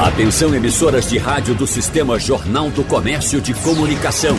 [0.00, 4.34] Atenção emissoras de rádio do Sistema Jornal do Comércio de Comunicação.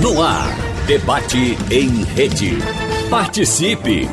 [0.00, 0.48] No ar,
[0.86, 2.56] debate em rede.
[3.10, 4.08] Participe!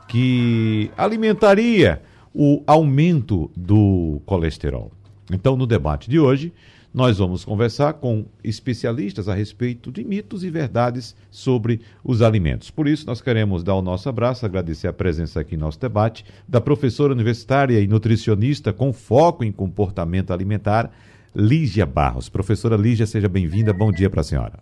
[0.08, 2.02] que alimentaria
[2.34, 4.92] o aumento do colesterol.
[5.32, 6.52] Então, no debate de hoje,
[6.94, 12.70] nós vamos conversar com especialistas a respeito de mitos e verdades sobre os alimentos.
[12.70, 16.24] Por isso, nós queremos dar o nosso abraço, agradecer a presença aqui no nosso debate
[16.48, 20.92] da professora universitária e nutricionista com foco em comportamento alimentar,
[21.36, 22.30] Lígia Barros.
[22.30, 23.73] Professora Lígia, seja bem-vinda.
[23.73, 24.60] Bom dia para a senhora.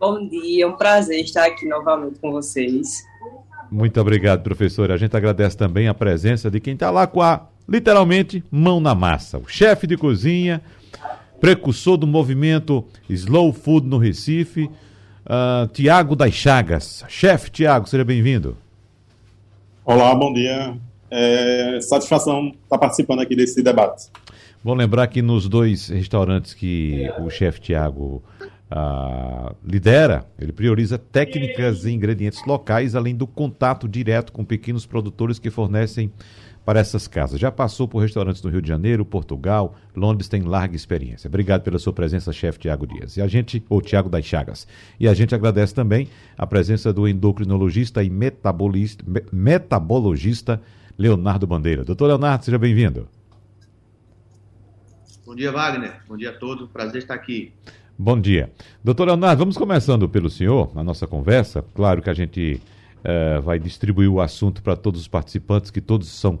[0.00, 3.04] Bom dia, é um prazer estar aqui novamente com vocês.
[3.70, 4.94] Muito obrigado, professora.
[4.94, 8.94] A gente agradece também a presença de quem está lá com a, literalmente, mão na
[8.94, 9.38] massa.
[9.38, 10.60] O chefe de cozinha,
[11.40, 17.02] precursor do movimento Slow Food no Recife, uh, Tiago das Chagas.
[17.08, 18.56] Chefe Tiago, seja bem-vindo.
[19.84, 20.76] Olá, bom dia.
[21.10, 24.08] É, satisfação estar participando aqui desse debate.
[24.62, 28.22] Bom lembrar que nos dois restaurantes que o chefe Tiago
[28.70, 35.38] uh, lidera, ele prioriza técnicas e ingredientes locais, além do contato direto com pequenos produtores
[35.38, 36.12] que fornecem
[36.70, 37.40] para essas casas.
[37.40, 41.26] Já passou por restaurantes do Rio de Janeiro, Portugal, Londres, tem larga experiência.
[41.26, 43.16] Obrigado pela sua presença, chefe Tiago Dias.
[43.16, 44.68] E a gente, ou Tiago das Chagas.
[45.00, 46.06] E a gente agradece também
[46.38, 50.62] a presença do endocrinologista e metabolista, metabologista
[50.96, 51.82] Leonardo Bandeira.
[51.82, 53.08] Doutor Leonardo, seja bem-vindo.
[55.26, 55.94] Bom dia, Wagner.
[56.08, 56.70] Bom dia a todos.
[56.70, 57.52] Prazer estar aqui.
[57.98, 58.48] Bom dia.
[58.84, 61.64] Doutor Leonardo, vamos começando pelo senhor, a nossa conversa.
[61.74, 62.62] Claro que a gente
[63.00, 66.38] uh, vai distribuir o assunto para todos os participantes, que todos são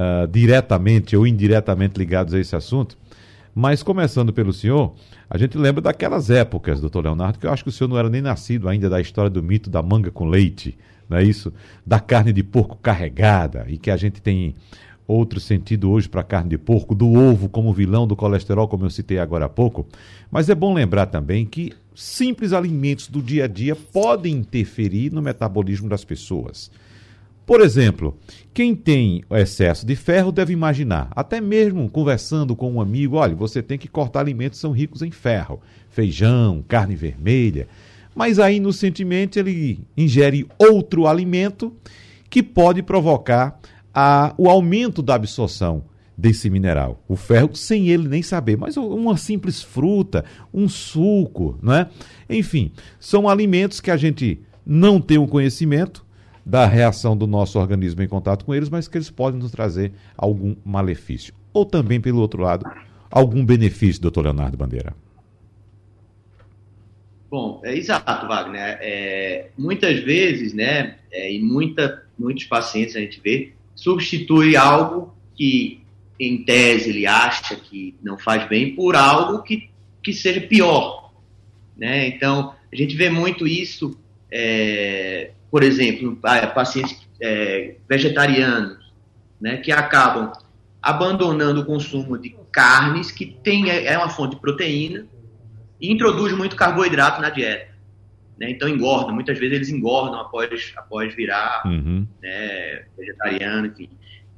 [0.00, 2.96] uh, diretamente ou indiretamente ligados a esse assunto.
[3.54, 4.94] Mas começando pelo senhor,
[5.28, 8.08] a gente lembra daquelas épocas, doutor Leonardo, que eu acho que o senhor não era
[8.08, 10.78] nem nascido ainda da história do mito da manga com leite,
[11.08, 11.52] não é isso?
[11.84, 14.54] Da carne de porco carregada, e que a gente tem
[15.06, 18.84] outro sentido hoje para a carne de porco, do ovo como vilão do colesterol, como
[18.84, 19.84] eu citei agora há pouco.
[20.30, 25.20] Mas é bom lembrar também que simples alimentos do dia a dia podem interferir no
[25.20, 26.70] metabolismo das pessoas.
[27.46, 28.16] Por exemplo,
[28.54, 33.62] quem tem excesso de ferro deve imaginar, até mesmo conversando com um amigo, olha, você
[33.62, 37.66] tem que cortar alimentos que são ricos em ferro, feijão, carne vermelha.
[38.14, 41.72] Mas aí no sentimento ele ingere outro alimento
[42.28, 43.60] que pode provocar
[43.92, 45.84] a, o aumento da absorção
[46.16, 48.56] desse mineral, o ferro, sem ele nem saber.
[48.56, 51.88] Mas uma simples fruta, um suco, não é?
[52.28, 56.04] Enfim, são alimentos que a gente não tem o conhecimento
[56.44, 59.92] da reação do nosso organismo em contato com eles, mas que eles podem nos trazer
[60.16, 61.34] algum malefício.
[61.52, 62.64] Ou também, pelo outro lado,
[63.10, 64.94] algum benefício, doutor Leonardo Bandeira.
[67.30, 68.78] Bom, é exato, Wagner.
[68.80, 75.80] É, muitas vezes, né, é, e muita, muitos pacientes a gente vê, substitui algo que,
[76.18, 79.70] em tese, ele acha que não faz bem por algo que,
[80.02, 81.12] que seja pior.
[81.76, 82.08] Né?
[82.08, 83.96] Então, a gente vê muito isso
[84.30, 86.16] é, por exemplo,
[86.54, 88.78] pacientes é, vegetarianos,
[89.40, 90.32] né, que acabam
[90.80, 95.06] abandonando o consumo de carnes, que tem, é, é uma fonte de proteína,
[95.80, 97.70] e introduz muito carboidrato na dieta.
[98.38, 102.06] Né, então engordam, muitas vezes eles engordam após, após virar uhum.
[102.22, 103.90] né, vegetariano, enfim.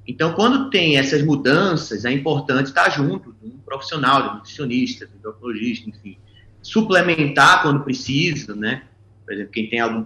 [0.07, 5.07] Então, quando tem essas mudanças, é importante estar junto de um profissional, de um nutricionista,
[5.07, 6.19] de um endocrinologista, enfim.
[6.61, 8.83] Suplementar quando precisa, né?
[9.33, 10.05] Por exemplo, quem tem algum.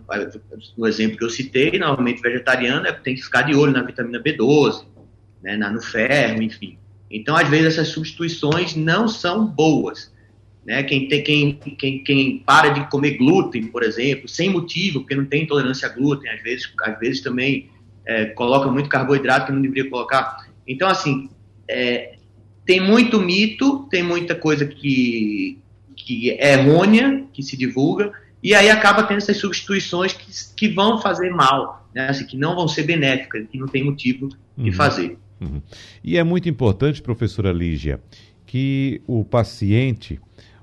[0.79, 4.23] No exemplo que eu citei, normalmente vegetariano, é, tem que ficar de olho na vitamina
[4.23, 4.85] B12,
[5.43, 6.79] né, no ferro, enfim.
[7.11, 10.15] Então, às vezes, essas substituições não são boas.
[10.65, 10.81] Né?
[10.85, 15.25] Quem, tem, quem, quem, quem para de comer glúten, por exemplo, sem motivo, porque não
[15.25, 17.69] tem intolerância a glúten, às vezes, às vezes também
[18.05, 20.49] é, coloca muito carboidrato que não deveria colocar.
[20.69, 21.29] Então, assim,
[21.69, 22.15] é,
[22.65, 25.59] tem muito mito, tem muita coisa que,
[25.97, 28.13] que é errônea, que se divulga,
[28.43, 32.09] e aí acaba tendo essas substituições que, que vão fazer mal, né?
[32.09, 34.77] assim, que não vão ser benéficas, que não tem motivo de uhum.
[34.77, 35.19] fazer.
[35.41, 35.61] Uhum.
[36.03, 38.01] E é muito importante, professora Lígia,
[38.47, 40.21] que o paciente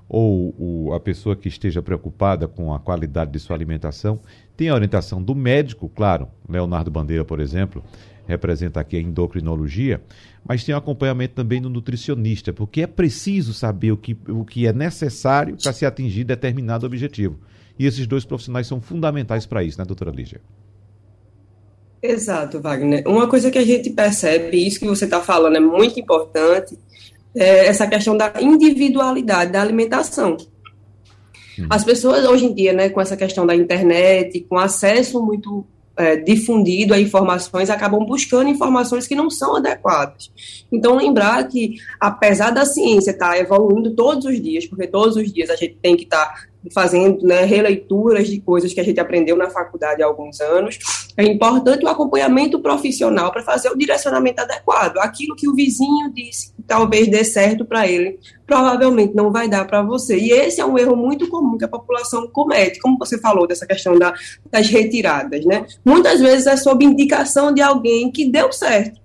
[0.08, 4.20] ou o, a pessoa que esteja preocupada com a qualidade de sua alimentação,
[4.56, 7.82] tem a orientação do médico, claro, Leonardo Bandeira, por exemplo,
[8.26, 10.00] representa aqui a endocrinologia,
[10.46, 14.66] mas tem o acompanhamento também do nutricionista, porque é preciso saber o que, o que
[14.66, 17.38] é necessário para se atingir determinado objetivo.
[17.78, 20.40] E esses dois profissionais são fundamentais para isso, né, doutora Lígia?
[22.02, 23.02] Exato, Wagner.
[23.06, 26.78] Uma coisa que a gente percebe, isso que você está falando é muito importante,
[27.34, 30.36] é essa questão da individualidade da alimentação.
[31.58, 31.66] Uhum.
[31.70, 35.66] As pessoas hoje em dia, né, com essa questão da internet, com acesso muito
[35.96, 40.30] é, difundido a informações, acabam buscando informações que não são adequadas.
[40.70, 45.32] Então, lembrar que, apesar da ciência estar tá evoluindo todos os dias, porque todos os
[45.32, 46.34] dias a gente tem que estar tá
[46.72, 50.78] fazendo né, releituras de coisas que a gente aprendeu na faculdade há alguns anos,
[51.16, 54.98] é importante o acompanhamento profissional para fazer o direcionamento adequado.
[54.98, 59.66] Aquilo que o vizinho disse que talvez dê certo para ele, provavelmente não vai dar
[59.66, 60.16] para você.
[60.18, 63.66] E esse é um erro muito comum que a população comete, como você falou dessa
[63.66, 64.14] questão da,
[64.50, 65.66] das retiradas, né?
[65.84, 69.04] Muitas vezes é sob indicação de alguém que deu certo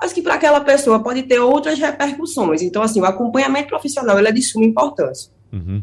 [0.00, 2.62] mas que para aquela pessoa pode ter outras repercussões.
[2.62, 5.30] Então, assim, o acompanhamento profissional ele é de suma importância.
[5.52, 5.82] Uhum.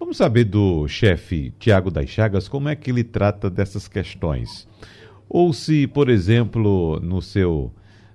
[0.00, 4.66] Vamos saber do chefe Tiago das Chagas como é que ele trata dessas questões.
[5.28, 7.70] Ou se, por exemplo, no seu,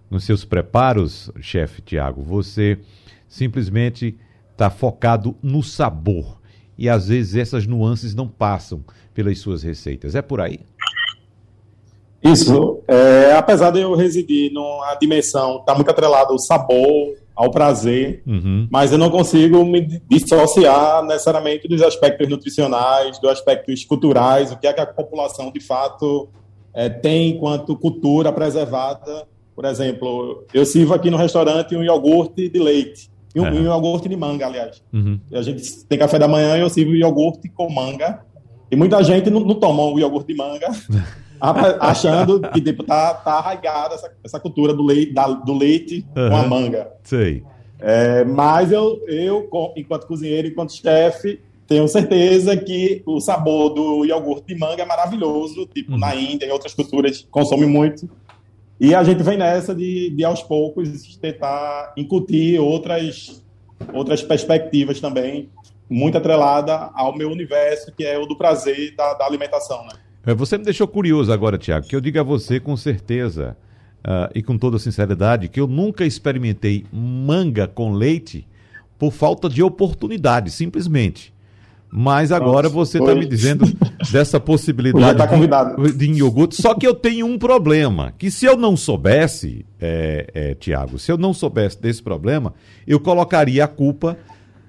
[0.10, 2.80] nos seus preparos, chefe Tiago, você
[3.28, 4.18] simplesmente
[4.52, 6.42] está focado no sabor
[6.76, 8.84] e às vezes essas nuances não passam
[9.14, 10.16] pelas suas receitas.
[10.16, 10.62] É por aí?
[12.24, 12.80] Isso.
[12.88, 18.68] É, apesar de eu residir numa dimensão, está muito atrelado ao sabor, ao prazer, uhum.
[18.72, 24.66] mas eu não consigo me dissociar necessariamente dos aspectos nutricionais, dos aspectos culturais, o que
[24.66, 26.30] é que a população de fato
[26.74, 29.28] é, tem enquanto cultura preservada.
[29.54, 33.52] Por exemplo, eu sirvo aqui no restaurante um iogurte de leite, e um, é.
[33.52, 34.82] um iogurte de manga, aliás.
[34.94, 35.20] Uhum.
[35.34, 38.22] A gente tem café da manhã e eu sirvo iogurte com manga,
[38.72, 40.68] e muita gente não, não toma o iogurte de manga.
[41.40, 46.30] achando que tipo, tá, tá arraigada essa, essa cultura do leite, da, do leite uhum.
[46.30, 46.92] com a manga.
[47.04, 47.44] Sei.
[47.80, 54.54] É, mas eu, eu, enquanto cozinheiro, enquanto chefe, tenho certeza que o sabor do iogurte
[54.54, 55.66] de manga é maravilhoso.
[55.68, 55.98] Tipo, uhum.
[55.98, 58.10] na Índia, em outras culturas, consome muito.
[58.80, 63.44] E a gente vem nessa de, de aos poucos, tentar incutir outras,
[63.94, 65.50] outras perspectivas também,
[65.90, 69.94] muito atrelada ao meu universo, que é o do prazer da, da alimentação, né?
[70.26, 73.56] É, você me deixou curioso agora, Tiago, que eu diga a você com certeza
[74.00, 78.48] uh, e com toda sinceridade que eu nunca experimentei manga com leite
[78.98, 81.34] por falta de oportunidade, simplesmente.
[81.92, 83.66] Mas agora Nossa, você está me dizendo
[84.12, 86.62] dessa possibilidade tá de, de iogurte.
[86.62, 91.12] Só que eu tenho um problema, que se eu não soubesse, é, é, Tiago, se
[91.12, 92.54] eu não soubesse desse problema,
[92.86, 94.18] eu colocaria a culpa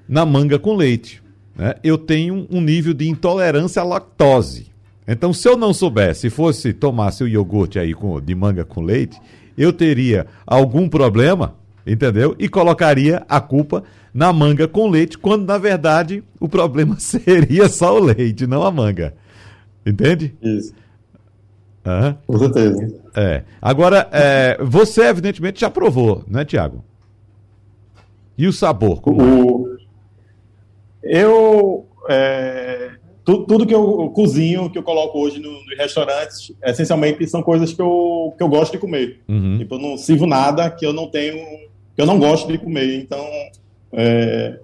[0.09, 1.23] na manga com leite.
[1.57, 1.75] Né?
[1.83, 4.76] Eu tenho um nível de intolerância à lactose.
[5.07, 9.21] Então, se eu não soubesse, fosse tomasse o iogurte aí com, de manga com leite,
[9.57, 11.55] eu teria algum problema,
[11.87, 12.35] entendeu?
[12.39, 17.97] E colocaria a culpa na manga com leite, quando na verdade o problema seria só
[17.97, 19.15] o leite, não a manga.
[19.85, 20.35] Entende?
[20.43, 20.75] Isso.
[21.87, 22.15] Uhum.
[22.27, 23.01] Com certeza.
[23.15, 23.45] É.
[23.63, 26.85] Agora, é, você evidentemente já provou, né, Tiago?
[28.37, 29.01] E o sabor?
[29.07, 29.77] O...
[31.05, 31.23] É?
[31.23, 32.66] Eu é,
[33.27, 37.73] tudo, tudo que eu cozinho, que eu coloco hoje no, nos restaurantes, essencialmente são coisas
[37.73, 39.21] que eu, que eu gosto de comer.
[39.29, 39.59] Uhum.
[39.59, 41.37] Tipo, eu não sirvo nada que eu não tenho,
[41.97, 43.01] que eu não gosto de comer.
[43.01, 43.27] Então,
[43.93, 44.61] é,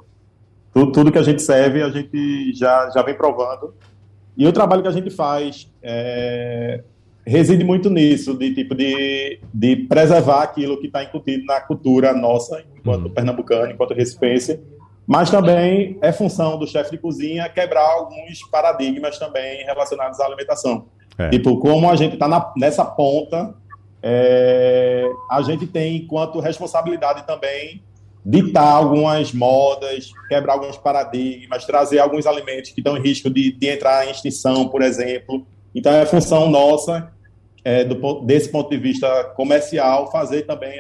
[0.73, 3.75] tudo, tudo que a gente serve, a gente já, já vem provando.
[4.37, 6.85] E o trabalho que a gente faz é,
[7.27, 12.63] reside muito nisso, de tipo de, de preservar aquilo que está incutido na cultura nossa,
[12.79, 13.11] enquanto uhum.
[13.11, 14.61] pernambucano, enquanto recifense,
[15.07, 20.87] mas também é função do chefe de cozinha quebrar alguns paradigmas também relacionados à alimentação.
[21.19, 21.29] É.
[21.29, 23.55] Tipo, como a gente está nessa ponta,
[24.03, 27.83] é, a gente tem, enquanto responsabilidade também,
[28.25, 33.69] ditar algumas modas, quebrar alguns paradigmas, trazer alguns alimentos que estão em risco de, de
[33.69, 35.45] entrar em extinção, por exemplo.
[35.75, 37.13] Então, é função nossa,
[37.65, 40.79] é, do, desse ponto de vista comercial, fazer também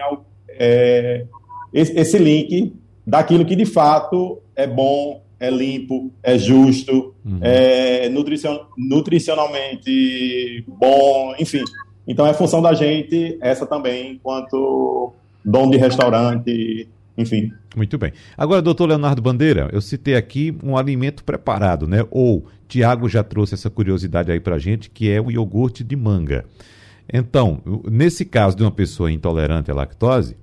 [0.48, 1.24] é,
[1.72, 2.72] esse, esse link
[3.06, 7.38] daquilo que de fato é bom, é limpo, é justo, uhum.
[7.40, 11.64] é nutricion, nutricionalmente bom, enfim.
[12.06, 15.12] Então é função da gente essa também, enquanto
[15.44, 17.50] dono de restaurante, enfim.
[17.76, 18.12] Muito bem.
[18.36, 22.04] Agora, doutor Leonardo Bandeira, eu citei aqui um alimento preparado, né?
[22.10, 26.44] Ou Tiago já trouxe essa curiosidade aí pra gente, que é o iogurte de manga.
[27.12, 30.36] Então, nesse caso de uma pessoa intolerante à lactose,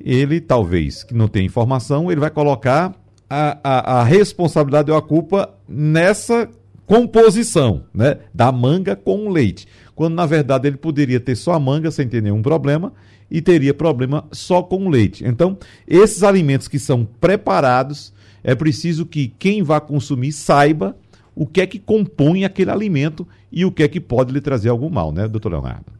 [0.00, 2.94] ele talvez, que não tem informação, ele vai colocar
[3.28, 6.48] a, a, a responsabilidade ou a culpa nessa
[6.86, 11.60] composição, né, da manga com o leite, quando na verdade ele poderia ter só a
[11.60, 12.92] manga sem ter nenhum problema
[13.30, 15.24] e teria problema só com o leite.
[15.24, 20.96] Então, esses alimentos que são preparados, é preciso que quem vá consumir saiba
[21.32, 24.68] o que é que compõe aquele alimento e o que é que pode lhe trazer
[24.68, 25.99] algum mal, né, doutor Leonardo?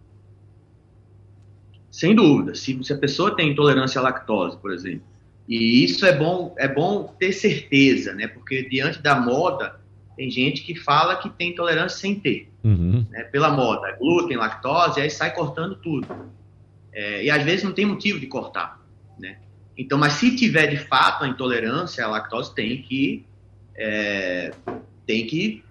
[1.90, 2.54] Sem dúvida.
[2.54, 5.02] Se, se a pessoa tem intolerância à lactose, por exemplo,
[5.48, 8.28] e isso é bom, é bom ter certeza, né?
[8.28, 9.80] Porque diante da moda,
[10.16, 12.48] tem gente que fala que tem intolerância sem ter.
[12.62, 13.04] Uhum.
[13.10, 13.24] Né?
[13.24, 16.06] Pela moda, glúten, lactose, aí sai cortando tudo.
[16.92, 18.80] É, e às vezes não tem motivo de cortar,
[19.18, 19.38] né?
[19.76, 23.24] Então, mas se tiver de fato a intolerância à lactose, tem que
[23.74, 24.52] é,
[25.06, 25.64] tem que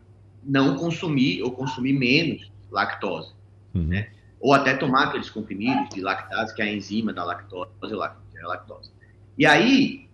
[0.43, 3.33] não consumir ou consumir menos lactose,
[3.73, 3.83] uhum.
[3.83, 4.09] né?
[4.39, 7.71] Ou até tomar aqueles comprimidos de lactase, que é a enzima da lactose,
[8.41, 8.91] lactose.
[9.37, 10.07] E aí,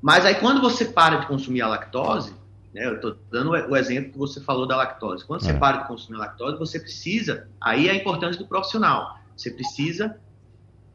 [0.00, 2.34] mas aí quando você para de consumir a lactose,
[2.72, 5.24] né, eu estou dando o exemplo que você falou da lactose.
[5.24, 5.58] Quando você é.
[5.58, 9.18] para de consumir a lactose, você precisa, aí é a importância do profissional.
[9.36, 10.16] Você precisa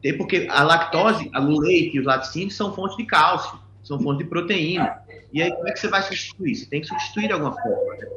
[0.02, 4.18] ter, porque a lactose, o leite e os laticínios são fontes de cálcio, são fontes
[4.18, 5.02] de proteína.
[5.32, 6.54] E aí, como é que você vai substituir?
[6.54, 7.96] Você tem que substituir de alguma forma.
[7.96, 8.08] Né?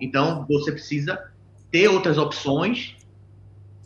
[0.00, 1.30] Então, você precisa
[1.70, 2.96] ter outras opções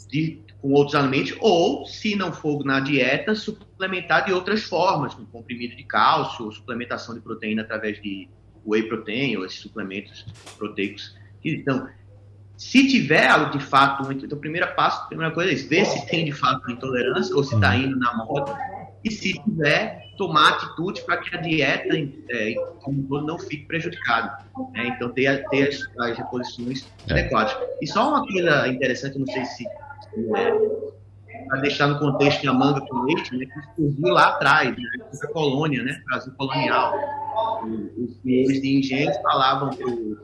[0.09, 5.25] de, com outros alimentos, ou, se não for na dieta, suplementar de outras formas, com
[5.27, 8.29] comprimido de cálcio, ou suplementação de proteína através de
[8.67, 10.27] whey protein, ou esses suplementos
[10.59, 11.17] proteicos.
[11.45, 11.89] Então,
[12.57, 15.85] se tiver algo de fato, então, o primeiro passo, a primeira coisa é isso, ver
[15.85, 17.83] se tem de fato intolerância ou se está uhum.
[17.83, 18.57] indo na moda.
[19.05, 21.95] E se tiver, tomar atitude para que a dieta
[22.31, 22.55] é,
[22.89, 24.39] não fique prejudicada.
[24.73, 24.89] Né?
[24.89, 27.13] Então, ter, ter as, as reposições é.
[27.13, 27.57] adequadas.
[27.81, 29.65] E só uma coisa interessante, não sei se,
[31.49, 35.07] para deixar no contexto que a manga com leite, né, que surgiu lá atrás, né,
[35.13, 36.95] essa colônia, né, Brasil colonial.
[37.97, 40.19] Os senhores de engenho falavam que os,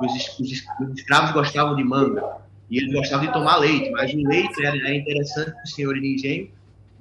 [0.00, 2.38] os, os, escravos gostavam de manga
[2.70, 6.02] e eles gostavam de tomar leite, mas o leite é, é interessante para os senhores
[6.02, 6.50] de engenho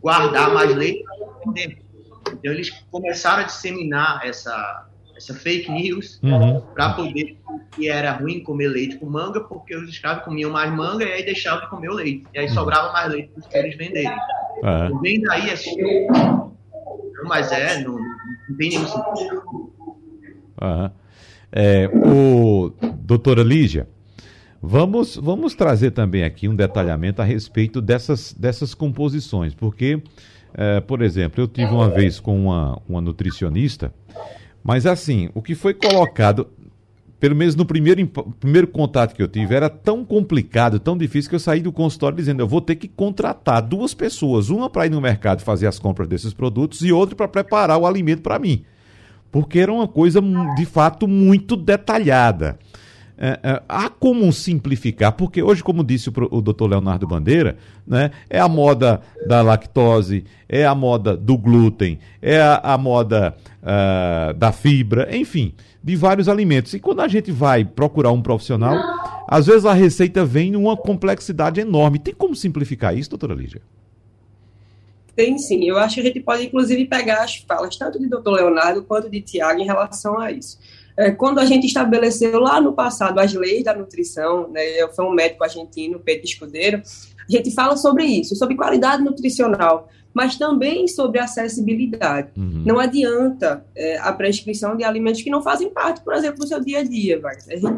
[0.01, 1.03] guardar mais leite.
[1.47, 6.61] Então eles começaram a disseminar essa, essa fake news uhum.
[6.73, 7.37] para poder
[7.75, 11.25] que era ruim comer leite com manga, porque os escravos comiam mais manga e aí
[11.25, 12.25] deixavam de comer o leite.
[12.33, 12.53] E aí uhum.
[12.53, 14.09] sobrava mais leite para eles venderem.
[14.09, 14.85] Uhum.
[14.85, 15.75] Então, vem daí assim,
[17.25, 19.43] mas é, não, não tem nenhum sentido.
[20.61, 20.89] Uhum.
[21.51, 23.87] É, o doutora Lígia,
[24.61, 30.01] vamos, vamos trazer também aqui um detalhamento a respeito dessas, dessas composições, porque,
[30.53, 33.93] é, por exemplo, eu tive uma vez com uma, uma nutricionista,
[34.63, 36.47] mas assim, o que foi colocado,
[37.23, 38.05] pelo menos no primeiro,
[38.37, 42.17] primeiro contato que eu tive, era tão complicado, tão difícil, que eu saí do consultório
[42.17, 45.79] dizendo: eu vou ter que contratar duas pessoas, uma para ir no mercado fazer as
[45.79, 48.65] compras desses produtos e outra para preparar o alimento para mim
[49.31, 50.21] porque era uma coisa
[50.55, 52.59] de fato muito detalhada.
[53.17, 58.11] É, é, há como simplificar, porque hoje, como disse o, o doutor Leonardo Bandeira, né,
[58.29, 64.33] é a moda da lactose, é a moda do glúten, é a, a moda uh,
[64.33, 65.53] da fibra, enfim,
[65.83, 66.73] de vários alimentos.
[66.73, 68.77] E quando a gente vai procurar um profissional,
[69.27, 71.99] às vezes a receita vem numa complexidade enorme.
[71.99, 73.61] Tem como simplificar isso, doutora Lígia?
[75.15, 75.67] Tem sim.
[75.67, 79.09] Eu acho que a gente pode, inclusive, pegar as falas tanto de doutor Leonardo quanto
[79.09, 80.57] de Tiago em relação a isso.
[80.95, 85.05] É, quando a gente estabeleceu lá no passado as leis da nutrição, né, eu fui
[85.05, 86.81] um médico argentino, Pedro Escudeiro,
[87.27, 92.31] a gente fala sobre isso, sobre qualidade nutricional, mas também sobre acessibilidade.
[92.37, 92.63] Uhum.
[92.65, 96.59] Não adianta é, a prescrição de alimentos que não fazem parte, por exemplo, do seu
[96.59, 97.21] dia a dia.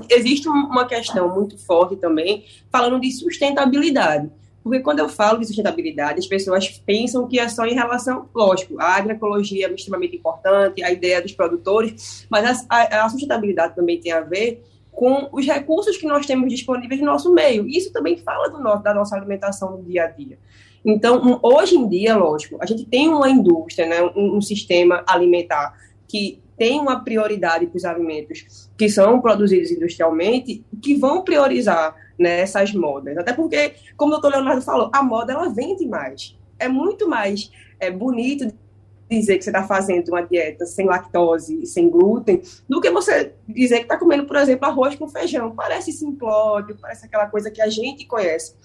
[0.09, 4.29] Existe uma questão muito forte também falando de sustentabilidade.
[4.65, 8.81] Porque quando eu falo de sustentabilidade, as pessoas pensam que é só em relação, lógico,
[8.81, 14.11] a agroecologia é extremamente importante, a ideia dos produtores, mas a, a sustentabilidade também tem
[14.11, 17.67] a ver com os recursos que nós temos disponíveis no nosso meio.
[17.67, 20.39] Isso também fala do nosso, da nossa alimentação no dia a dia.
[20.85, 25.73] Então, hoje em dia, lógico, a gente tem uma indústria, né, um, um sistema alimentar
[26.07, 32.73] que tem uma prioridade para os alimentos que são produzidos industrialmente, que vão priorizar nessas
[32.73, 33.17] né, modas.
[33.17, 36.37] Até porque, como o doutor Leonardo falou, a moda ela vende mais.
[36.57, 38.53] É muito mais é, bonito
[39.09, 43.33] dizer que você está fazendo uma dieta sem lactose e sem glúten do que você
[43.47, 45.53] dizer que está comendo, por exemplo, arroz com feijão.
[45.55, 48.55] Parece simplório, parece aquela coisa que a gente conhece.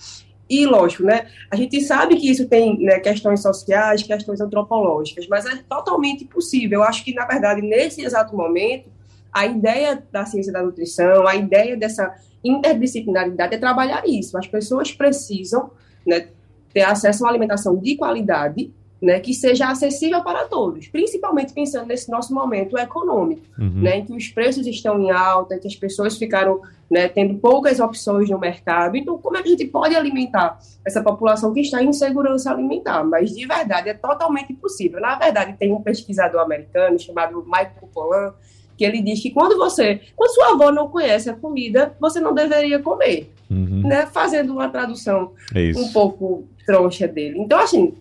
[0.51, 5.47] E, lógico, né, a gente sabe que isso tem né, questões sociais, questões antropológicas, mas
[5.47, 6.81] é totalmente possível.
[6.81, 8.91] Eu acho que, na verdade, nesse exato momento,
[9.33, 14.37] a ideia da ciência da nutrição, a ideia dessa interdisciplinaridade é trabalhar isso.
[14.37, 15.71] As pessoas precisam
[16.05, 16.27] né,
[16.75, 21.87] ter acesso a uma alimentação de qualidade né, que seja acessível para todos, principalmente pensando
[21.87, 23.81] nesse nosso momento econômico, uhum.
[23.81, 27.35] né, em que os preços estão em alta, em que as pessoas ficaram né, tendo
[27.39, 28.97] poucas opções no mercado.
[28.97, 33.03] Então, como é que a gente pode alimentar essa população que está em insegurança alimentar?
[33.05, 35.01] Mas, de verdade, é totalmente impossível.
[35.01, 38.35] Na verdade, tem um pesquisador americano chamado Michael Pollan,
[38.77, 42.35] que ele diz que quando você, quando sua avó não conhece a comida, você não
[42.35, 43.83] deveria comer, uhum.
[43.87, 47.39] né, fazendo uma tradução é um pouco troncha dele.
[47.39, 47.95] Então, assim,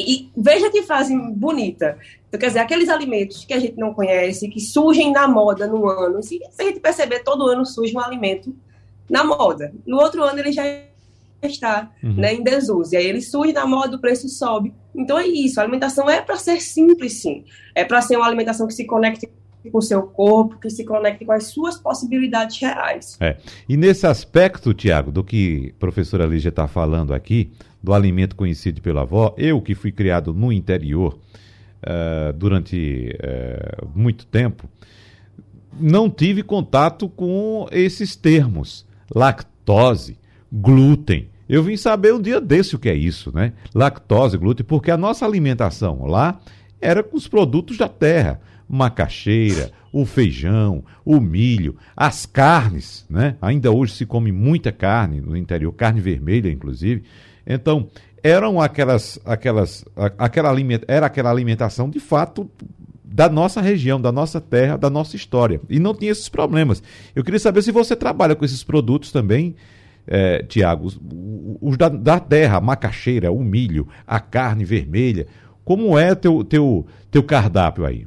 [0.00, 1.98] e veja que frase bonita.
[2.28, 5.88] Então, quer dizer, aqueles alimentos que a gente não conhece, que surgem na moda no
[5.88, 8.54] ano, se, a gente perceber, todo ano surge um alimento
[9.08, 9.72] na moda.
[9.86, 10.62] No outro ano ele já
[11.42, 12.14] está uhum.
[12.14, 12.94] né, em desuso.
[12.94, 14.72] E aí ele surge na moda, o preço sobe.
[14.94, 17.44] Então é isso, a alimentação é para ser simples, sim.
[17.74, 19.28] É para ser uma alimentação que se conecte
[19.70, 23.18] com o seu corpo, que se conecte com as suas possibilidades reais.
[23.20, 23.36] É.
[23.68, 27.50] E nesse aspecto, Tiago, do que a professora Lígia está falando aqui,
[27.82, 31.18] do alimento conhecido pela avó, eu que fui criado no interior
[31.82, 34.68] uh, durante uh, muito tempo,
[35.78, 38.86] não tive contato com esses termos.
[39.14, 40.18] Lactose,
[40.52, 41.28] glúten.
[41.48, 43.52] Eu vim saber um dia desse o que é isso, né?
[43.74, 46.40] Lactose, glúten, porque a nossa alimentação lá
[46.80, 53.36] era com os produtos da terra macaxeira, o feijão, o milho, as carnes, né?
[53.42, 57.02] Ainda hoje se come muita carne no interior, carne vermelha, inclusive.
[57.46, 57.88] Então,
[58.22, 59.84] eram aquelas, aquelas,
[60.18, 60.50] aquela
[60.86, 62.50] era aquela alimentação de fato
[63.04, 65.60] da nossa região, da nossa terra, da nossa história.
[65.68, 66.82] E não tinha esses problemas.
[67.14, 69.56] Eu queria saber se você trabalha com esses produtos também,
[70.06, 71.00] é, Tiago, os,
[71.60, 75.26] os da, da, terra, a macaxeira, o milho, a carne vermelha.
[75.64, 78.06] Como é teu, teu, teu cardápio aí?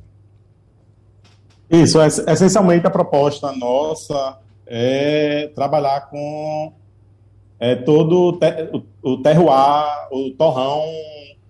[1.70, 6.74] Isso, essencialmente a proposta nossa é trabalhar com
[7.60, 8.40] é, todo
[9.04, 10.84] o terroir, o torrão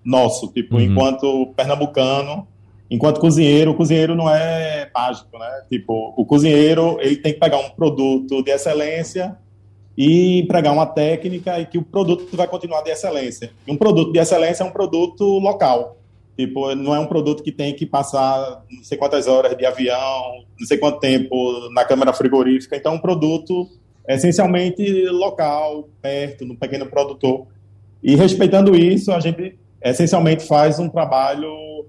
[0.04, 0.82] nosso, tipo, uhum.
[0.82, 2.48] enquanto pernambucano,
[2.90, 5.64] enquanto cozinheiro, o cozinheiro não é mágico, né?
[5.70, 9.38] Tipo, o cozinheiro, ele tem que pegar um produto de excelência
[9.98, 13.52] e empregar uma técnica e que o produto vai continuar de excelência.
[13.68, 15.98] E um produto de excelência é um produto local.
[16.36, 20.44] Tipo, não é um produto que tem que passar não sei quantas horas de avião,
[20.60, 22.76] não sei quanto tempo na câmara frigorífica.
[22.76, 23.70] Então, é um produto
[24.08, 27.48] essencialmente local, perto, no pequeno produtor.
[28.02, 31.86] E respeitando isso, a gente essencialmente faz um trabalho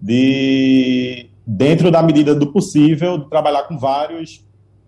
[0.00, 4.44] de, dentro da medida do possível, de trabalhar com vários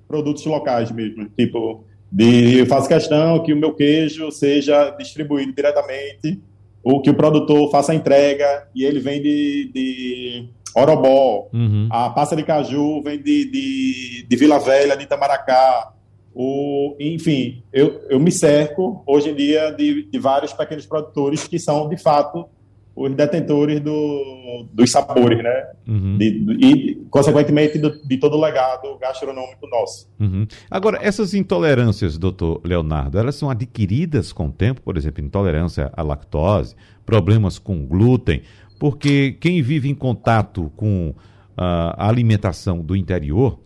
[0.07, 1.29] produtos locais mesmo.
[1.37, 6.41] Tipo, de, eu faço questão que o meu queijo seja distribuído diretamente
[6.83, 11.89] ou que o produtor faça a entrega e ele vem de, de Orobó, uhum.
[11.91, 15.93] a passa de caju vem de, de, de, Vila Velha, de Itamaracá,
[16.41, 21.59] o, enfim, eu, eu me cerco hoje em dia de, de vários pequenos produtores que
[21.59, 22.47] são, de fato,
[22.95, 25.67] os detentores do, dos sabores, né?
[25.89, 26.17] Uhum.
[26.17, 30.09] De, de, e, consequentemente, do, de todo o legado gastronômico nosso.
[30.21, 30.47] Uhum.
[30.71, 34.81] Agora, essas intolerâncias, doutor Leonardo, elas são adquiridas com o tempo?
[34.81, 38.43] Por exemplo, intolerância à lactose, problemas com glúten,
[38.79, 41.15] porque quem vive em contato com uh,
[41.57, 43.59] a alimentação do interior,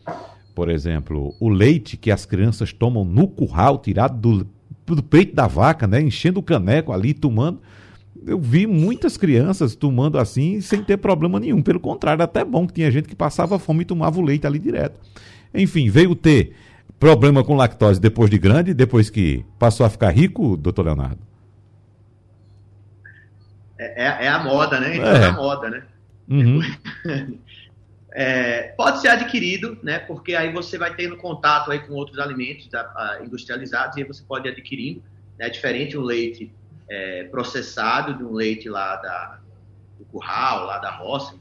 [0.55, 5.47] por exemplo, o leite que as crianças tomam no curral, tirado do, do peito da
[5.47, 6.01] vaca, né?
[6.01, 7.61] Enchendo o caneco ali, tomando
[8.27, 11.63] eu vi muitas crianças tomando assim sem ter problema nenhum.
[11.63, 14.59] Pelo contrário, até bom que tinha gente que passava fome e tomava o leite ali
[14.59, 14.99] direto.
[15.55, 16.55] Enfim, veio ter
[16.99, 21.19] problema com lactose depois de grande, depois que passou a ficar rico, doutor Leonardo?
[23.79, 24.97] É, é, é a moda, né?
[24.97, 25.83] Então é, é a moda, né?
[26.29, 26.61] Uhum.
[28.15, 29.99] É, pode ser adquirido, né?
[29.99, 32.69] Porque aí você vai tendo contato aí com outros alimentos
[33.23, 35.03] industrializados e aí você pode ir adquirindo.
[35.39, 35.51] É né?
[35.51, 36.53] diferente o leite
[36.89, 39.41] é, processado de um leite lá da,
[39.99, 41.35] do curral, lá da roça.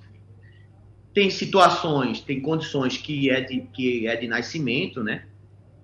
[1.14, 5.26] Tem situações, tem condições que é de, que é de nascimento, né?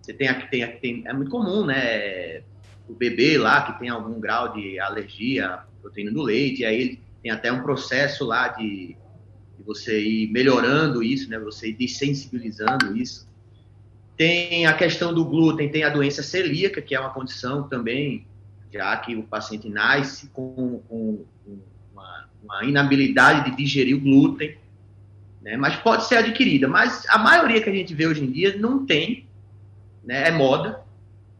[0.01, 2.43] Você tem aqui, tem, tem, é muito comum, né?
[2.87, 7.01] O bebê lá que tem algum grau de alergia à proteína do leite, aí ele
[7.21, 8.95] tem até um processo lá de
[9.67, 11.37] você ir melhorando isso, né?
[11.37, 13.27] Você ir dessensibilizando isso.
[14.15, 18.25] Tem a questão do glúten, tem a doença celíaca, que é uma condição também
[18.71, 21.25] já que o paciente nasce com, com
[21.93, 24.57] uma, uma, inabilidade de digerir o glúten,
[25.41, 25.55] né?
[25.57, 26.67] mas pode ser adquirida.
[26.67, 29.25] Mas a maioria que a gente vê hoje em dia não tem,
[30.03, 30.27] né?
[30.27, 30.81] é moda,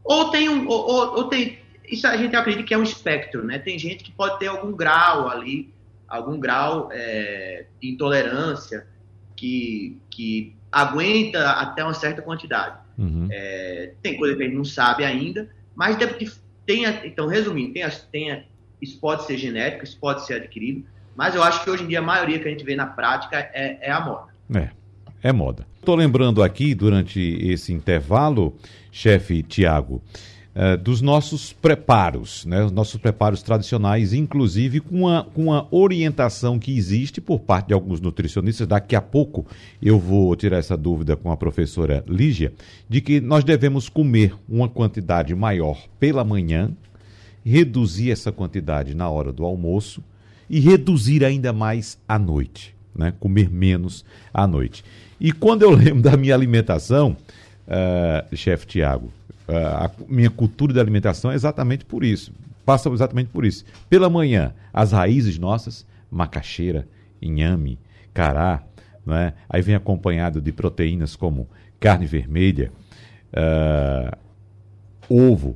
[0.04, 3.44] ou tem um, ou, ou, ou tem, isso a gente acredita que é um espectro,
[3.44, 3.60] né?
[3.60, 5.74] Tem gente que pode ter algum grau ali,
[6.08, 8.88] algum grau é, de intolerância
[9.36, 12.78] que, que aguenta até uma certa quantidade.
[12.98, 13.28] Uhum.
[13.32, 16.32] É, tem coisa que a gente não sabe ainda, mas deve,
[16.66, 18.44] tem, então, resumindo, tem, tem,
[18.82, 20.84] isso pode ser genético, isso pode ser adquirido,
[21.16, 23.38] Mas eu acho que hoje em dia a maioria que a gente vê na prática
[23.54, 24.28] é, é a moda.
[24.54, 24.70] É,
[25.24, 25.66] é moda.
[25.80, 28.56] Estou lembrando aqui, durante esse intervalo,
[28.92, 30.04] chefe Tiago,
[30.58, 32.64] uh, dos nossos preparos, né?
[32.66, 37.74] os nossos preparos tradicionais, inclusive com a, com a orientação que existe por parte de
[37.74, 38.68] alguns nutricionistas.
[38.68, 39.46] Daqui a pouco
[39.82, 42.52] eu vou tirar essa dúvida com a professora Lígia,
[42.90, 46.72] de que nós devemos comer uma quantidade maior pela manhã,
[47.46, 50.04] reduzir essa quantidade na hora do almoço
[50.50, 53.14] e reduzir ainda mais à noite, né?
[53.20, 54.84] comer menos à noite.
[55.20, 57.16] E quando eu lembro da minha alimentação,
[57.68, 59.12] uh, chefe Tiago,
[59.48, 62.34] a minha cultura de alimentação é exatamente por isso.
[62.66, 63.64] Passa exatamente por isso.
[63.90, 66.88] Pela manhã, as raízes nossas, macaxeira,
[67.22, 67.80] inhame,
[68.14, 68.64] cará,
[69.06, 69.34] não é?
[69.50, 71.48] aí vem acompanhado de proteínas como
[71.80, 72.72] carne vermelha,
[73.32, 74.18] uh,
[75.10, 75.56] ovo,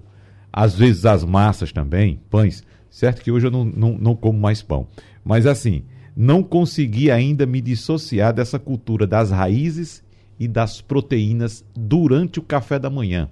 [0.53, 2.63] às vezes as massas também, pães.
[2.89, 4.87] Certo que hoje eu não, não, não como mais pão.
[5.23, 5.83] Mas assim,
[6.15, 10.03] não consegui ainda me dissociar dessa cultura das raízes
[10.39, 13.29] e das proteínas durante o café da manhã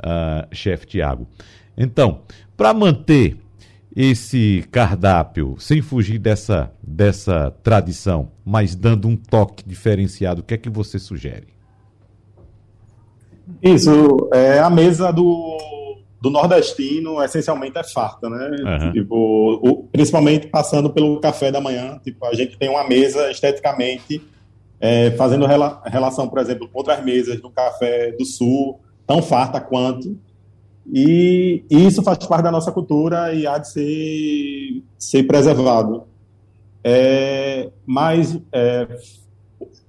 [0.00, 1.26] uh, chefe Tiago.
[1.76, 2.20] Então,
[2.56, 3.36] para manter
[3.94, 10.58] esse cardápio sem fugir dessa, dessa tradição, mas dando um toque diferenciado, o que é
[10.58, 11.48] que você sugere?
[13.62, 15.58] Isso, é, a mesa do,
[16.20, 18.50] do nordestino essencialmente é farta, né?
[18.62, 18.92] Uhum.
[18.92, 24.22] Tipo, o, principalmente passando pelo café da manhã, tipo, a gente tem uma mesa esteticamente
[24.78, 29.60] é, fazendo rela, relação, por exemplo, com outras mesas do café do sul, tão farta
[29.60, 30.16] quanto.
[30.86, 36.04] E, isso faz parte da nossa cultura e há de ser, ser preservado.
[36.84, 38.86] É, mas é,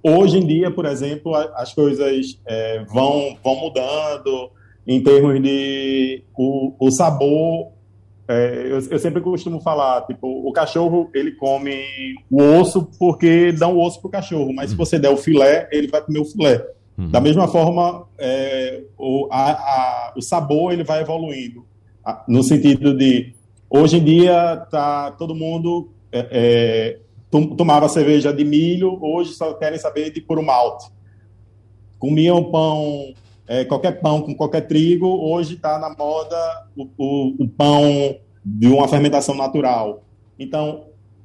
[0.02, 4.50] hoje em dia, por exemplo, as coisas é, vão, vão mudando
[4.84, 7.68] em termos de o, o sabor.
[8.26, 11.84] É, eu, eu, sempre costumo falar, tipo, o cachorro ele come
[12.28, 15.86] o osso porque dá o osso pro cachorro, mas se você der o filé, ele
[15.86, 16.64] vai comer o filé.
[16.96, 17.10] Uhum.
[17.10, 21.64] Da mesma forma, é, o, a, a, o sabor ele vai evoluindo,
[22.26, 23.34] no sentido de
[23.70, 26.98] hoje em dia tá todo mundo é, é,
[27.56, 30.90] tomava cerveja de milho, hoje só querem saber de puro malte.
[31.98, 33.14] Comiam pão,
[33.46, 36.36] é, qualquer pão com qualquer trigo, hoje está na moda
[36.76, 40.04] o, o, o pão de uma fermentação natural.
[40.38, 40.84] Então,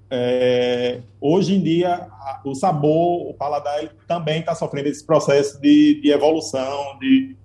[0.09, 2.07] é, hoje em dia,
[2.45, 6.97] o sabor, o paladar, ele também está sofrendo esse processo de, de, evolução.
[6.99, 7.35] De,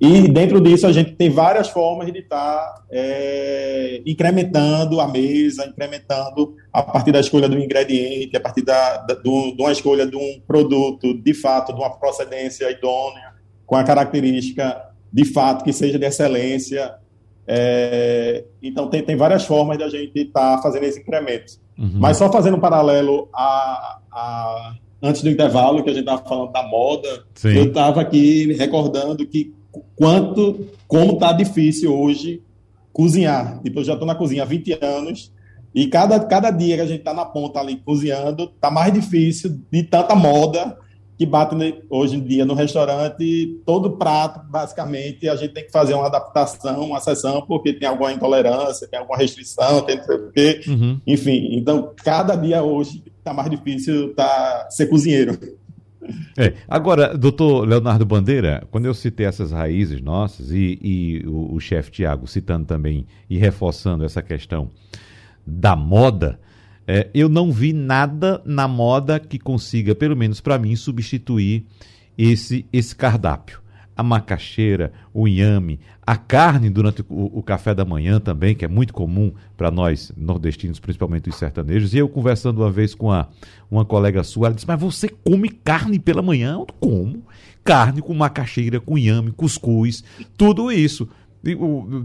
[0.00, 5.66] e dentro disso, a gente tem várias formas de estar tá, é, incrementando a mesa,
[5.66, 10.06] incrementando a partir da escolha do ingrediente, a partir da, da, do, de uma escolha
[10.06, 13.34] de um produto, de fato, de uma procedência idônea,
[13.66, 16.94] com a característica, de fato, que seja de excelência.
[17.46, 21.54] É, então, tem, tem várias formas de a gente estar tá fazendo esse incremento.
[21.78, 21.92] Uhum.
[21.94, 26.52] Mas só fazendo um paralelo a, a, antes do intervalo, que a gente estava falando
[26.52, 27.54] da moda, Sim.
[27.54, 29.54] eu estava aqui recordando que
[29.96, 32.42] quanto, como está difícil hoje
[32.92, 33.60] cozinhar.
[33.62, 35.32] Tipo, eu já estou na cozinha há 20 anos
[35.74, 39.60] e cada, cada dia que a gente está na ponta ali cozinhando, está mais difícil
[39.70, 40.78] de tanta moda
[41.16, 41.54] que bate
[41.88, 46.84] hoje em dia no restaurante, todo prato, basicamente, a gente tem que fazer uma adaptação,
[46.84, 50.60] uma sessão, porque tem alguma intolerância, tem alguma restrição, tem não sei o quê.
[50.66, 51.00] Uhum.
[51.06, 55.38] Enfim, então, cada dia hoje está mais difícil tá, ser cozinheiro.
[56.36, 56.52] É.
[56.68, 61.90] Agora, doutor Leonardo Bandeira, quando eu citei essas raízes nossas e, e o, o chefe
[61.90, 64.70] Tiago citando também e reforçando essa questão
[65.46, 66.38] da moda,
[66.86, 71.64] é, eu não vi nada na moda que consiga, pelo menos para mim, substituir
[72.16, 73.62] esse, esse cardápio.
[73.96, 78.68] A macaxeira, o inhame, a carne durante o, o café da manhã também, que é
[78.68, 81.94] muito comum para nós nordestinos, principalmente os sertanejos.
[81.94, 83.28] E eu conversando uma vez com a,
[83.70, 86.54] uma colega sua, ela disse: Mas você come carne pela manhã?
[86.54, 87.22] Eu como.
[87.62, 90.04] Carne com macaxeira, com inhame, cuscuz,
[90.36, 91.08] tudo isso.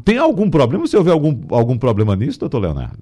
[0.06, 0.86] Tem algum problema?
[0.86, 3.00] Você ouviu algum, algum problema nisso, doutor Leonardo?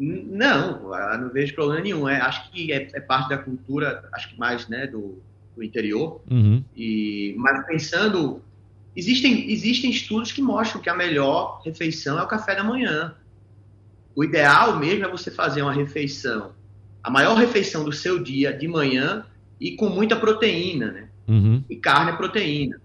[0.00, 0.80] Não,
[1.18, 2.08] não vejo problema nenhum.
[2.08, 5.22] É, acho que é, é, parte da cultura, acho que mais né, do,
[5.54, 6.22] do interior.
[6.30, 6.64] Uhum.
[6.74, 8.42] E, mas pensando,
[8.96, 13.14] existem, existem estudos que mostram que a melhor refeição é o café da manhã.
[14.16, 16.52] O ideal mesmo é você fazer uma refeição,
[17.02, 19.26] a maior refeição do seu dia de manhã
[19.60, 21.08] e com muita proteína, né?
[21.28, 21.62] Uhum.
[21.68, 22.80] E carne é proteína.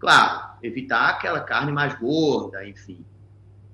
[0.00, 3.04] Claro, evitar aquela carne mais gorda, enfim.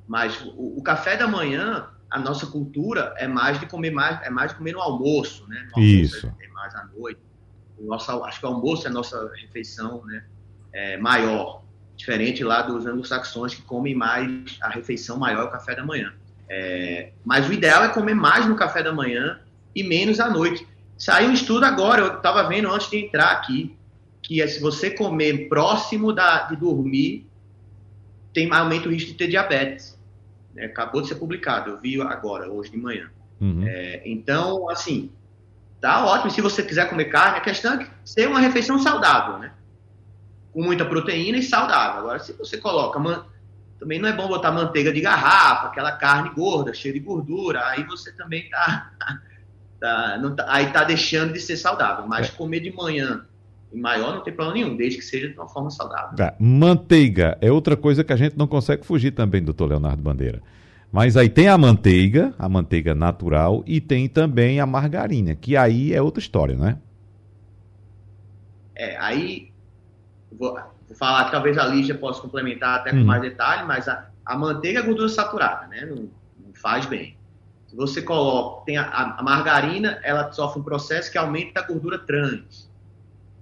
[0.07, 4.29] Mas o, o café da manhã a nossa cultura é mais de comer mais, é
[4.29, 5.67] mais de comer no almoço, né?
[5.71, 6.33] No almoço Isso.
[6.39, 7.19] Tem mais à noite.
[7.79, 10.23] O nosso, acho que o almoço é a nossa refeição, né?
[10.75, 11.63] É, maior,
[11.97, 16.13] diferente lá dos anglo-saxões que comem mais a refeição maior, o café da manhã.
[16.51, 19.41] É, mas o ideal é comer mais no café da manhã
[19.75, 20.69] e menos à noite.
[20.99, 23.75] Saiu um estudo agora, eu estava vendo antes de entrar aqui,
[24.21, 27.27] que é se você comer próximo da, de dormir,
[28.35, 29.99] tem aumenta o risco de ter diabetes.
[30.57, 33.11] É, acabou de ser publicado, eu vi agora, hoje de manhã.
[33.41, 33.65] Uhum.
[33.67, 35.11] É, então, assim,
[35.81, 36.31] tá ótimo.
[36.31, 39.53] Se você quiser comer carne, a questão é ser uma refeição saudável, né?
[40.53, 42.01] Com muita proteína e saudável.
[42.01, 42.99] Agora, se você coloca.
[42.99, 43.27] Man...
[43.79, 47.67] Também não é bom botar manteiga de garrafa, aquela carne gorda, cheia de gordura.
[47.67, 48.93] Aí você também tá.
[49.81, 52.07] tá, tá aí tá deixando de ser saudável.
[52.07, 52.31] Mas é.
[52.31, 53.27] comer de manhã
[53.75, 56.17] maior não tem problema nenhum, desde que seja de uma forma saudável.
[56.17, 56.35] Tá.
[56.39, 60.43] Manteiga é outra coisa que a gente não consegue fugir também, doutor Leonardo Bandeira.
[60.91, 65.95] Mas aí tem a manteiga, a manteiga natural, e tem também a margarina, que aí
[65.95, 66.79] é outra história, né?
[68.75, 69.51] É, aí
[70.31, 70.55] vou,
[70.87, 73.05] vou falar que talvez a Lígia possa complementar até com hum.
[73.05, 75.87] mais detalhe, mas a, a manteiga é gordura saturada, né?
[75.87, 77.17] Não, não faz bem.
[77.69, 78.85] Se você coloca, tem a,
[79.19, 82.71] a, margarina, ela sofre um processo que aumenta a gordura trans.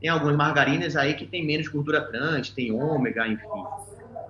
[0.00, 3.64] Tem algumas margarinas aí que tem menos gordura trans, tem ômega, enfim.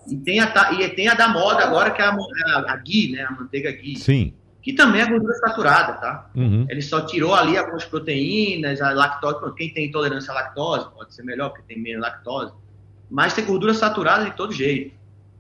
[0.09, 3.13] E tem a, e tem a da moda agora, que é a, a, a ghee,
[3.13, 3.23] né?
[3.23, 3.97] A manteiga ghee.
[3.97, 4.35] Sim.
[4.63, 6.31] Que também é gordura saturada, tá?
[6.35, 6.67] Uhum.
[6.69, 9.55] Ele só tirou ali algumas proteínas, a lactose.
[9.57, 12.53] Quem tem intolerância à lactose pode ser melhor, porque tem menos lactose.
[13.09, 14.95] Mas tem gordura saturada de todo jeito.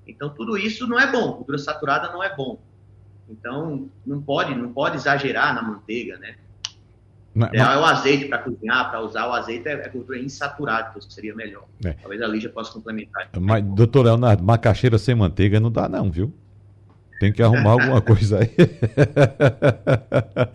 [0.06, 1.32] Então, tudo isso não é bom.
[1.32, 2.60] Gordura saturada não é bom.
[3.28, 6.36] Então, não pode, não pode exagerar na manteiga, né?
[7.34, 10.98] Mas, é, é o azeite para cozinhar, para usar o azeite é, é gordura insaturada,
[10.98, 11.64] que seria melhor.
[11.84, 11.92] É.
[11.92, 13.28] Talvez a Lígia possa complementar.
[13.40, 16.34] Mas, doutor Leonardo, macaxeira sem manteiga não dá não, viu?
[17.20, 18.50] Tem que arrumar alguma coisa aí.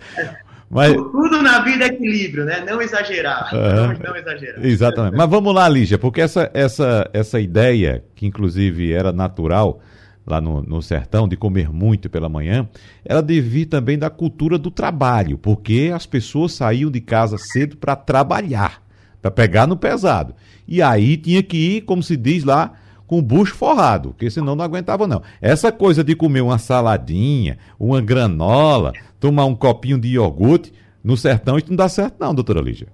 [0.70, 0.94] Mas...
[0.94, 2.66] Tudo na vida é equilíbrio, né?
[2.68, 3.54] Não exagerar.
[3.54, 3.62] Uhum.
[3.62, 4.66] Não, não, exagerar.
[4.66, 5.16] Exatamente.
[5.16, 9.80] Mas vamos lá, Lígia, porque essa, essa, essa ideia, que inclusive era natural,
[10.26, 12.68] lá no, no sertão, de comer muito pela manhã,
[13.04, 17.96] ela devia também da cultura do trabalho, porque as pessoas saíam de casa cedo para
[17.96, 18.82] trabalhar,
[19.22, 20.34] para pegar no pesado.
[20.68, 22.74] E aí tinha que ir, como se diz lá,
[23.06, 25.22] com o bucho forrado, porque senão não aguentava não.
[25.40, 31.58] Essa coisa de comer uma saladinha, uma granola, tomar um copinho de iogurte, no sertão
[31.58, 32.88] isso não dá certo não, doutora Lígia.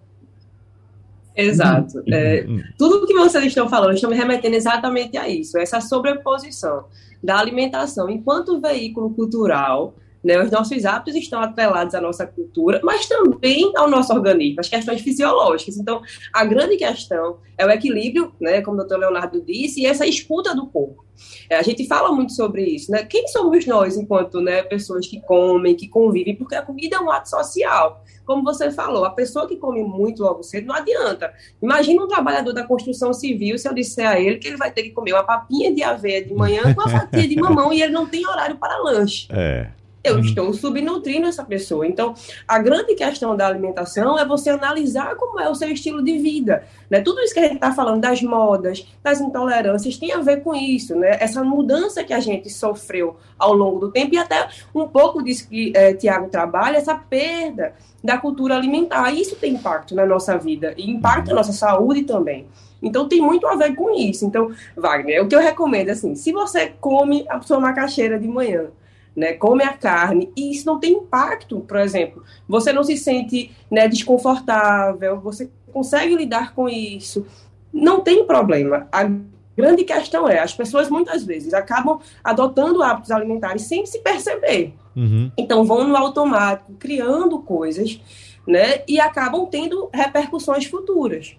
[1.35, 1.99] Exato.
[1.99, 2.03] Uhum.
[2.13, 2.61] É, uhum.
[2.77, 6.85] tudo que vocês estão falando, estão me remetendo exatamente a isso, essa sobreposição
[7.23, 9.95] da alimentação enquanto veículo cultural.
[10.23, 14.69] Né, os nossos hábitos estão atrelados à nossa cultura, mas também ao nosso organismo, as
[14.69, 15.77] questões fisiológicas.
[15.77, 20.05] Então, a grande questão é o equilíbrio, né, como o doutor Leonardo disse, e essa
[20.05, 21.03] escuta do corpo.
[21.49, 23.03] É, a gente fala muito sobre isso, né?
[23.03, 26.35] Quem somos nós enquanto né, pessoas que comem, que convivem?
[26.35, 28.03] Porque a comida é um ato social.
[28.25, 31.33] Como você falou, a pessoa que come muito logo cedo não adianta.
[31.61, 34.83] Imagina um trabalhador da construção civil, se eu disser a ele que ele vai ter
[34.83, 37.91] que comer uma papinha de aveia de manhã com uma fatia de mamão e ele
[37.91, 39.27] não tem horário para lanche.
[39.29, 39.69] É
[40.03, 40.21] eu uhum.
[40.21, 41.85] estou subnutrindo essa pessoa.
[41.85, 42.13] Então,
[42.47, 46.63] a grande questão da alimentação é você analisar como é o seu estilo de vida.
[46.89, 47.01] Né?
[47.01, 50.55] Tudo isso que a gente está falando das modas, das intolerâncias, tem a ver com
[50.55, 51.17] isso, né?
[51.19, 55.47] Essa mudança que a gente sofreu ao longo do tempo e até um pouco disso
[55.47, 59.11] que é, Tiago trabalha, essa perda da cultura alimentar.
[59.11, 62.47] Isso tem impacto na nossa vida e impacta na nossa saúde também.
[62.81, 64.25] Então tem muito a ver com isso.
[64.25, 68.67] Então, Wagner, o que eu recomendo assim, se você come a sua macaxeira de manhã,
[69.15, 73.51] né, come a carne, e isso não tem impacto, por exemplo, você não se sente
[73.69, 77.25] né, desconfortável, você consegue lidar com isso,
[77.73, 78.87] não tem problema.
[78.91, 79.09] A
[79.55, 84.73] grande questão é, as pessoas muitas vezes acabam adotando hábitos alimentares sem se perceber.
[84.95, 85.31] Uhum.
[85.37, 87.99] Então vão no automático, criando coisas,
[88.47, 91.35] né, e acabam tendo repercussões futuras.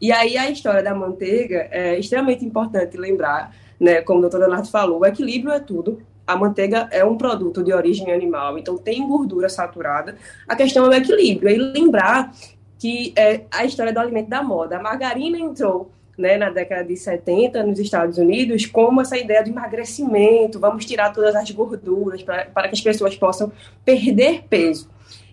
[0.00, 4.68] E aí a história da manteiga é extremamente importante lembrar, né, como o doutor Leonardo
[4.68, 9.06] falou, o equilíbrio é tudo a manteiga é um produto de origem animal, então tem
[9.06, 10.16] gordura saturada.
[10.46, 11.50] A questão é o equilíbrio.
[11.50, 12.32] E lembrar
[12.78, 14.76] que é a história do alimento da moda.
[14.76, 19.50] A margarina entrou né, na década de 70 nos Estados Unidos como essa ideia de
[19.50, 23.50] emagrecimento, vamos tirar todas as gorduras para, para que as pessoas possam
[23.84, 24.88] perder peso.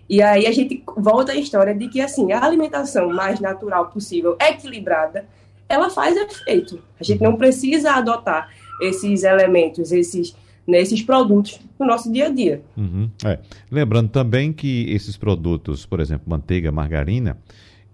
[0.08, 4.36] E aí a gente volta à história de que assim, a alimentação mais natural possível,
[4.40, 5.26] equilibrada,
[5.68, 6.82] ela faz efeito.
[6.98, 8.50] A gente não precisa adotar
[8.82, 10.34] esses elementos, esses
[10.68, 12.62] nesses produtos no nosso dia a dia.
[12.76, 13.38] Uhum, é.
[13.70, 17.38] Lembrando também que esses produtos, por exemplo, manteiga, margarina,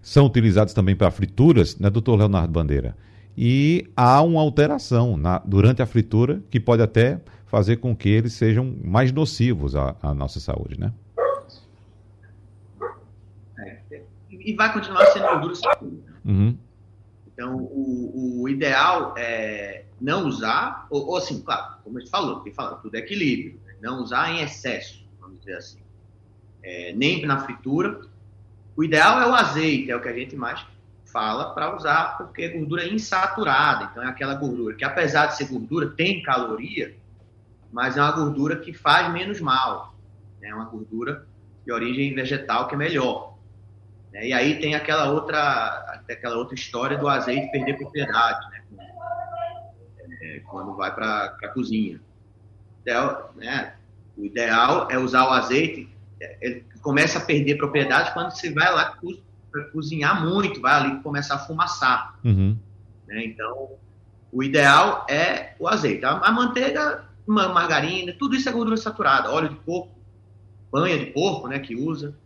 [0.02, 2.96] são utilizados também para frituras, né, doutor Leonardo Bandeira?
[3.38, 8.32] E há uma alteração na, durante a fritura que pode até fazer com que eles
[8.32, 10.92] sejam mais nocivos à, à nossa saúde, né?
[13.58, 15.96] É, e vai continuar sendo gordura saturada.
[16.24, 16.56] Uhum.
[17.32, 22.42] Então, o, o ideal é não usar, ou, ou assim, claro, como a gente falou,
[22.42, 23.74] que fala, tudo é equilíbrio, né?
[23.80, 25.78] não usar em excesso, vamos dizer assim.
[26.62, 28.00] É, nem na fritura.
[28.76, 30.64] O ideal é o azeite, é o que a gente mais
[31.06, 35.46] fala para usar, porque é gordura insaturada, então é aquela gordura que, apesar de ser
[35.46, 36.94] gordura, tem caloria,
[37.72, 39.94] mas é uma gordura que faz menos mal.
[40.40, 40.48] Né?
[40.48, 41.24] É uma gordura
[41.64, 43.38] de origem vegetal que é melhor.
[44.12, 44.28] Né?
[44.28, 48.53] E aí tem aquela outra, aquela outra história do azeite perder propriedade, né?
[50.46, 52.00] Quando vai para a cozinha.
[52.82, 53.74] Então, né?
[54.16, 55.88] O ideal é usar o azeite,
[56.20, 58.96] é, ele começa a perder propriedade quando você vai lá
[59.72, 62.18] cozinhar muito, vai ali começar a fumaçar.
[62.24, 62.56] Uhum.
[63.06, 63.24] Né?
[63.24, 63.70] Então,
[64.32, 66.04] o ideal é o azeite.
[66.04, 69.30] A, manteiga, uma margarina, tudo isso é gordura saturada.
[69.30, 69.90] Óleo de coco,
[70.70, 72.16] banha de porco, né, que usa,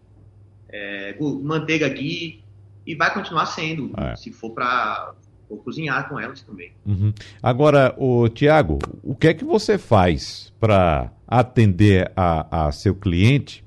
[0.69, 2.43] é, manteiga ghee,
[2.87, 4.17] e vai continuar sendo, é.
[4.17, 5.15] se for para
[5.57, 6.73] cozinhar com elas também.
[6.87, 7.13] Uhum.
[7.43, 13.65] Agora, o Tiago, o que é que você faz para atender a, a seu cliente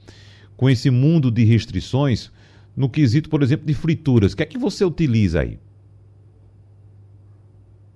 [0.56, 2.32] com esse mundo de restrições?
[2.76, 4.34] no quesito, por exemplo, de frituras.
[4.34, 5.60] O que é que você utiliza aí?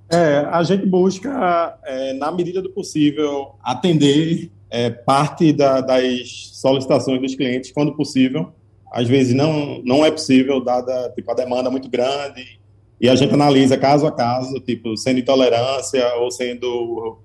[0.09, 7.19] É, a gente busca, é, na medida do possível, atender é, parte da, das solicitações
[7.21, 8.53] dos clientes quando possível.
[8.91, 12.59] Às vezes não, não é possível, dada tipo, a demanda muito grande,
[12.99, 17.19] e a gente analisa caso a caso, tipo, sendo intolerância ou sendo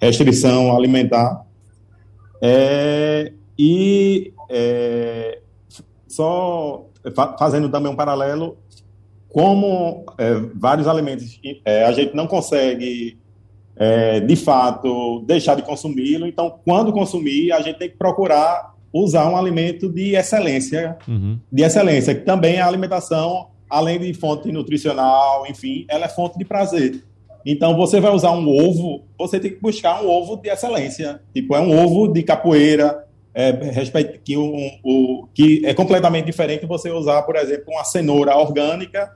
[0.00, 1.44] restrição alimentar.
[2.42, 5.40] É, e é,
[6.08, 6.86] só
[7.38, 8.58] fazendo também um paralelo,
[9.28, 13.18] como é, vários alimentos é, a gente não consegue,
[13.76, 19.28] é, de fato, deixar de consumi-lo, então, quando consumir, a gente tem que procurar usar
[19.28, 21.38] um alimento de excelência, uhum.
[21.52, 26.44] de excelência, que também a alimentação, além de fonte nutricional, enfim, ela é fonte de
[26.44, 27.02] prazer.
[27.44, 31.20] Então, você vai usar um ovo, você tem que buscar um ovo de excelência.
[31.32, 36.90] Tipo, é um ovo de capoeira, é, respeito, que, um, que é completamente diferente você
[36.90, 39.12] usar, por exemplo, uma cenoura orgânica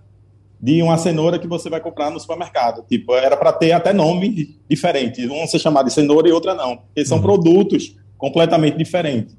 [0.60, 2.84] de uma cenoura que você vai comprar no supermercado.
[2.86, 5.26] Tipo, era para ter até nome diferente.
[5.26, 6.76] Um ser chamado de cenoura e outra não.
[6.76, 7.22] Porque são uhum.
[7.22, 9.36] produtos completamente diferentes.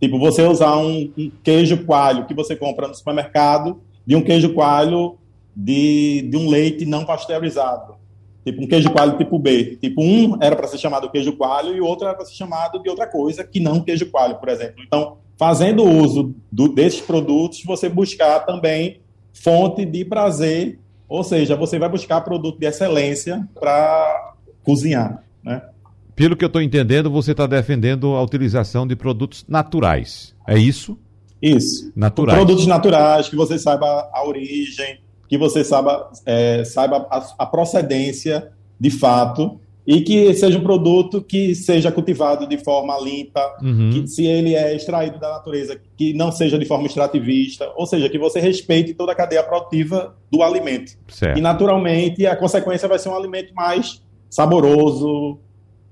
[0.00, 4.52] Tipo, você usar um, um, queijo coalho que você compra no supermercado de um queijo
[4.54, 5.18] coalho
[5.54, 7.94] de, de um leite não pasteurizado.
[8.44, 9.78] Tipo um queijo coalho tipo B.
[9.80, 12.82] Tipo, um era para ser chamado queijo coalho e o outro era para ser chamado
[12.82, 14.82] de outra coisa que não queijo coalho, por exemplo.
[14.86, 19.00] Então, fazendo uso do, desses produtos, você buscar também
[19.32, 25.62] fonte de prazer, ou seja, você vai buscar produto de excelência para cozinhar, né?
[26.14, 30.32] Pelo que eu estou entendendo, você está defendendo a utilização de produtos naturais.
[30.46, 30.96] É isso?
[31.44, 31.92] Isso.
[31.94, 32.38] Naturais.
[32.38, 38.50] Produtos naturais, que você saiba a origem, que você saiba, é, saiba a, a, procedência
[38.80, 43.90] de fato e que seja um produto que seja cultivado de forma limpa, uhum.
[43.90, 48.08] que se ele é extraído da natureza, que não seja de forma extrativista, ou seja,
[48.08, 50.92] que você respeite toda a cadeia produtiva do alimento.
[51.08, 51.38] Certo.
[51.38, 55.38] E naturalmente a consequência vai ser um alimento mais saboroso,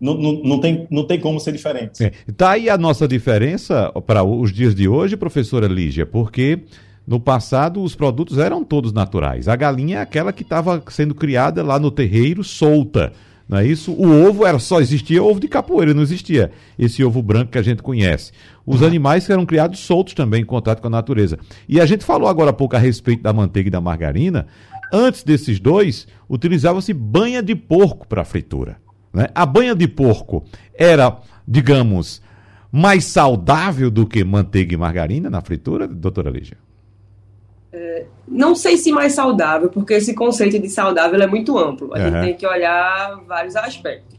[0.03, 1.93] não, não, não, tem, não tem como ser diferente.
[1.93, 2.33] Está é.
[2.37, 6.59] Tá aí a nossa diferença para os dias de hoje, professora Lígia, porque
[7.07, 9.47] no passado, os produtos eram todos naturais.
[9.47, 13.13] A galinha é aquela que estava sendo criada lá no terreiro, solta.
[13.49, 13.93] Não é isso?
[13.93, 17.63] O ovo era só existia ovo de capoeira, não existia esse ovo branco que a
[17.63, 18.33] gente conhece.
[18.67, 21.39] Os animais eram criados soltos também em contato com a natureza.
[21.69, 24.47] E a gente falou agora há pouco a respeito da manteiga e da margarina.
[24.93, 28.82] Antes desses dois, utilizava-se banha de porco para fritura.
[29.13, 29.29] Né?
[29.35, 30.45] A banha de porco
[30.75, 32.23] era, digamos,
[32.71, 36.57] mais saudável do que manteiga e margarina na fritura, doutora Lígia?
[38.29, 41.95] não sei se mais saudável, porque esse conceito de saudável é muito amplo.
[41.95, 42.05] A uhum.
[42.05, 44.13] gente tem que olhar vários aspectos.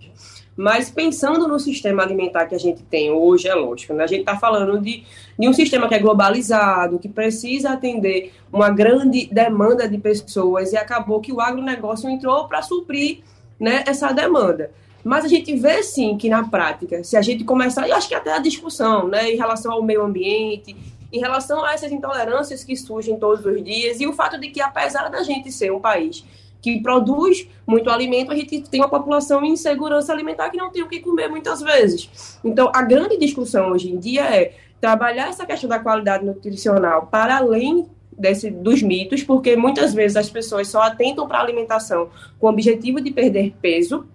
[0.56, 4.04] Mas pensando no sistema alimentar que a gente tem hoje, é lógico, né?
[4.04, 5.04] a gente está falando de,
[5.38, 10.78] de um sistema que é globalizado, que precisa atender uma grande demanda de pessoas, e
[10.78, 13.24] acabou que o agronegócio entrou para suprir
[13.64, 14.70] né, essa demanda.
[15.04, 18.16] Mas a gente vê sim que na prática, se a gente começar, eu acho que
[18.16, 20.76] até a discussão né, em relação ao meio ambiente,
[21.12, 24.62] em relação a essas intolerâncias que surgem todos os dias e o fato de que,
[24.62, 26.26] apesar da gente ser um país
[26.62, 30.84] que produz muito alimento, a gente tem uma população em insegurança alimentar que não tem
[30.84, 32.40] o que comer muitas vezes.
[32.44, 37.38] Então, a grande discussão hoje em dia é trabalhar essa questão da qualidade nutricional para
[37.38, 42.10] além desse, dos mitos, porque muitas vezes as pessoas só atentam para a alimentação
[42.40, 44.06] com o objetivo de perder peso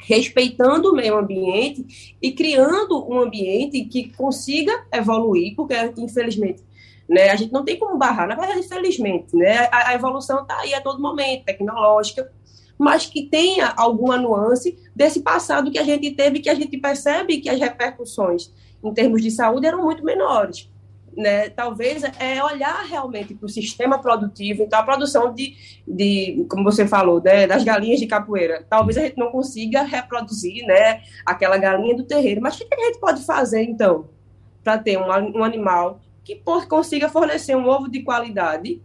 [0.00, 6.62] respeitando o meio ambiente e criando um ambiente que consiga evoluir, porque infelizmente
[7.08, 10.58] né, a gente não tem como barrar, na verdade, infelizmente, né, a, a evolução está
[10.60, 12.30] aí a todo momento, tecnológica,
[12.78, 17.38] mas que tenha alguma nuance desse passado que a gente teve, que a gente percebe
[17.38, 20.68] que as repercussões em termos de saúde eram muito menores.
[21.14, 25.54] Né, talvez é olhar realmente para o sistema produtivo, então a produção de,
[25.86, 30.64] de como você falou, né, das galinhas de capoeira, talvez a gente não consiga reproduzir,
[30.64, 34.08] né, aquela galinha do terreiro, mas o que a gente pode fazer então
[34.64, 38.80] para ter um, um animal que consiga fornecer um ovo de qualidade,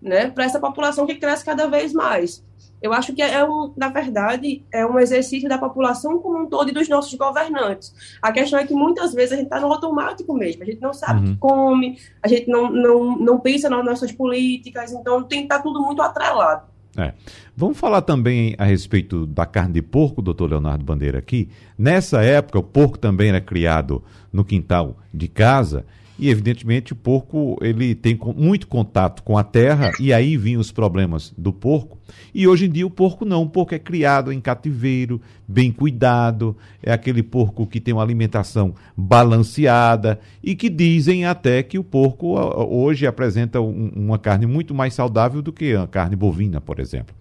[0.00, 2.44] né, para essa população que cresce cada vez mais?
[2.82, 6.68] Eu acho que é um, na verdade, é um exercício da população como um todo
[6.68, 7.94] e dos nossos governantes.
[8.20, 10.92] A questão é que muitas vezes a gente está no automático mesmo, a gente não
[10.92, 11.32] sabe o uhum.
[11.32, 15.58] que come, a gente não, não, não pensa nas nossas políticas, então tem que estar
[15.58, 16.72] tá tudo muito atrelado.
[16.96, 17.14] É.
[17.56, 21.48] Vamos falar também a respeito da carne de porco, doutor Leonardo Bandeira, aqui.
[21.78, 24.02] Nessa época, o porco também era criado
[24.32, 25.86] no quintal de casa
[26.22, 30.70] e evidentemente o porco ele tem muito contato com a terra e aí vinham os
[30.70, 31.98] problemas do porco.
[32.32, 36.56] E hoje em dia o porco não, o porco é criado em cativeiro, bem cuidado,
[36.80, 42.38] é aquele porco que tem uma alimentação balanceada e que dizem até que o porco
[42.38, 47.16] hoje apresenta um, uma carne muito mais saudável do que a carne bovina, por exemplo.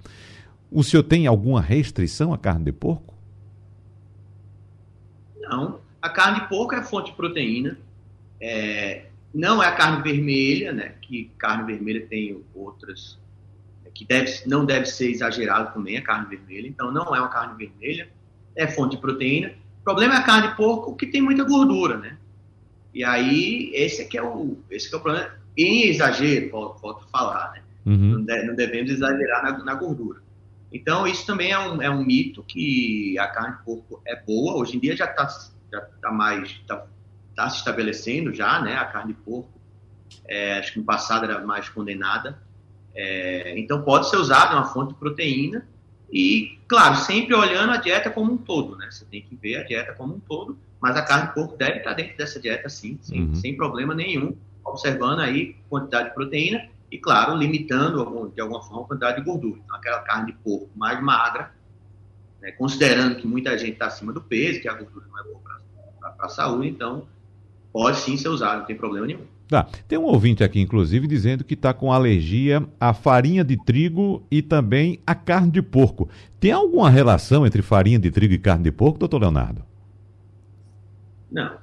[0.72, 3.16] O senhor tem alguma restrição à carne de porco?
[5.42, 5.80] Não.
[6.00, 7.80] A carne de porco é fonte de proteína
[8.42, 10.96] é, não é a carne vermelha, né?
[11.02, 13.20] Que carne vermelha tem outras
[13.94, 16.68] que deve, não deve ser exagerado também a carne vermelha.
[16.68, 18.10] Então não é uma carne vermelha,
[18.56, 19.54] é fonte de proteína.
[19.82, 22.18] O problema é a carne de porco que tem muita gordura, né?
[22.94, 25.30] E aí esse é que é o esse que é o problema.
[25.58, 27.62] Em exagero, volto a falar, né?
[27.86, 28.20] Uhum.
[28.20, 30.22] Não, de, não, devemos exagerar na, na, gordura.
[30.72, 34.56] Então isso também é um, é um mito que a carne de porco é boa.
[34.56, 35.28] Hoje em dia já está
[35.72, 36.86] já tá mais tá
[37.42, 38.76] está se estabelecendo já, né?
[38.76, 39.50] A carne de porco,
[40.28, 42.40] é, acho que no passado era mais condenada.
[42.94, 45.66] É, então pode ser usada uma fonte de proteína
[46.12, 48.90] e, claro, sempre olhando a dieta como um todo, né?
[48.92, 51.78] Você tem que ver a dieta como um todo, mas a carne de porco deve
[51.78, 53.36] estar dentro dessa dieta sim, sem, uhum.
[53.36, 58.86] sem problema nenhum, observando aí quantidade de proteína e, claro, limitando de alguma forma a
[58.86, 59.62] quantidade de gordura.
[59.64, 61.54] Então, aquela carne de porco mais magra,
[62.42, 65.40] né, considerando que muita gente está acima do peso, que a gordura não é boa
[65.42, 67.08] para a saúde, então
[67.72, 69.22] pode sim ser usado, não tem problema nenhum.
[69.48, 69.68] Tá.
[69.86, 74.42] Tem um ouvinte aqui, inclusive, dizendo que está com alergia à farinha de trigo e
[74.42, 76.10] também à carne de porco.
[76.40, 79.62] Tem alguma relação entre farinha de trigo e carne de porco, doutor Leonardo?
[81.30, 81.58] Não.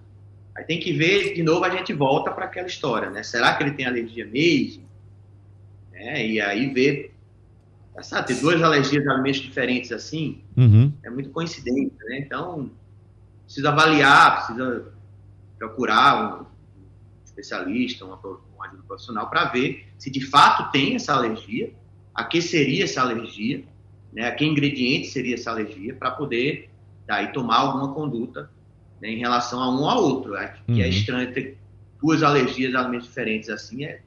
[0.54, 3.22] Aí tem que ver, de novo, a gente volta para aquela história, né?
[3.22, 4.84] Será que ele tem alergia mesmo?
[5.94, 7.14] É, e aí ver.
[8.02, 10.92] Sabe, ter duas alergias a alimentos diferentes assim, uhum.
[11.02, 12.18] é muito coincidente, né?
[12.18, 12.70] Então,
[13.44, 14.92] precisa avaliar, precisa
[15.58, 16.46] procurar um
[17.24, 21.72] especialista, uma, uma ajuda profissional, para ver se de fato tem essa alergia,
[22.14, 23.64] a que seria essa alergia,
[24.12, 26.70] né, a que ingrediente seria essa alergia, para poder
[27.06, 28.50] daí tomar alguma conduta
[29.00, 30.36] né, em relação a um ao outro.
[30.36, 30.80] É, que é uhum.
[30.82, 31.56] é estranho ter
[32.00, 34.00] duas alergias a alimentos diferentes assim, é,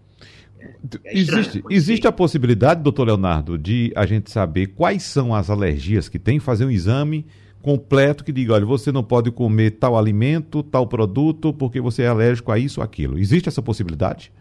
[0.60, 0.76] é,
[1.06, 6.08] é existe, existe a possibilidade, doutor Leonardo, de a gente saber quais são as alergias
[6.08, 7.26] que tem, fazer um exame
[7.62, 12.07] completo que diga, olha, você não pode comer tal alimento, tal produto, porque você é
[12.07, 13.18] alérgico a isso ou aquilo.
[13.18, 14.32] Existe essa possibilidade?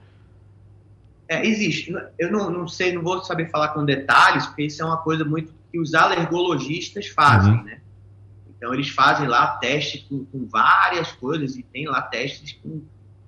[1.29, 1.95] É, existe.
[2.19, 5.25] Eu não, não sei, não vou saber falar com detalhes, porque isso é uma coisa
[5.25, 7.63] muito que os alergologistas fazem, uhum.
[7.63, 7.81] né?
[8.57, 12.83] Então, eles fazem lá testes com, com, várias coisas e tem lá testes com,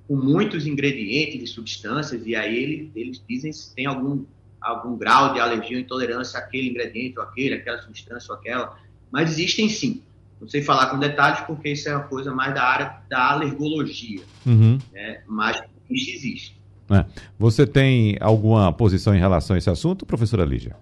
[0.07, 4.25] com muitos ingredientes e substâncias, e aí eles, eles dizem se tem algum,
[4.61, 8.77] algum grau de alergia ou intolerância àquele ingrediente ou aquele, aquela substância ou aquela
[9.13, 10.03] mas existem sim.
[10.41, 14.23] Não sei falar com detalhes porque isso é uma coisa mais da área da alergologia,
[14.45, 14.79] uhum.
[14.93, 15.23] né?
[15.29, 16.63] mas isso existe.
[16.91, 17.05] É.
[17.39, 20.77] Você tem alguma posição em relação a esse assunto, professora Lígia?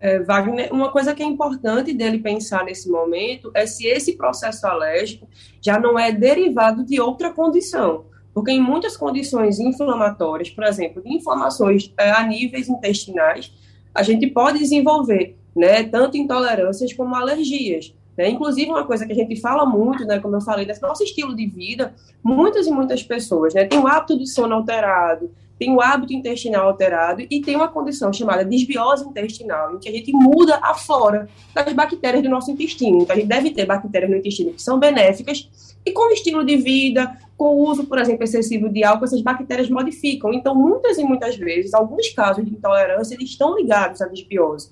[0.00, 4.66] É, Wagner, uma coisa que é importante dele pensar nesse momento é se esse processo
[4.66, 5.28] alérgico
[5.60, 8.06] já não é derivado de outra condição.
[8.32, 13.52] Porque em muitas condições inflamatórias, por exemplo, de inflamações é, a níveis intestinais,
[13.94, 17.94] a gente pode desenvolver né, tanto intolerâncias como alergias.
[18.16, 18.28] Né?
[18.28, 21.34] Inclusive, uma coisa que a gente fala muito, né, como eu falei, desse nosso estilo
[21.34, 25.80] de vida, muitas e muitas pessoas né, têm o hábito de sono alterado, tem o
[25.80, 30.58] hábito intestinal alterado e tem uma condição chamada desbiose intestinal, em que a gente muda
[30.62, 33.02] a flora das bactérias do nosso intestino.
[33.02, 35.50] Então, a gente deve ter bactérias no intestino que são benéficas
[35.84, 39.20] e com o estilo de vida, com o uso, por exemplo, excessivo de álcool, essas
[39.20, 40.32] bactérias modificam.
[40.32, 44.70] Então, muitas e muitas vezes, alguns casos de intolerância, eles estão ligados à desbiose.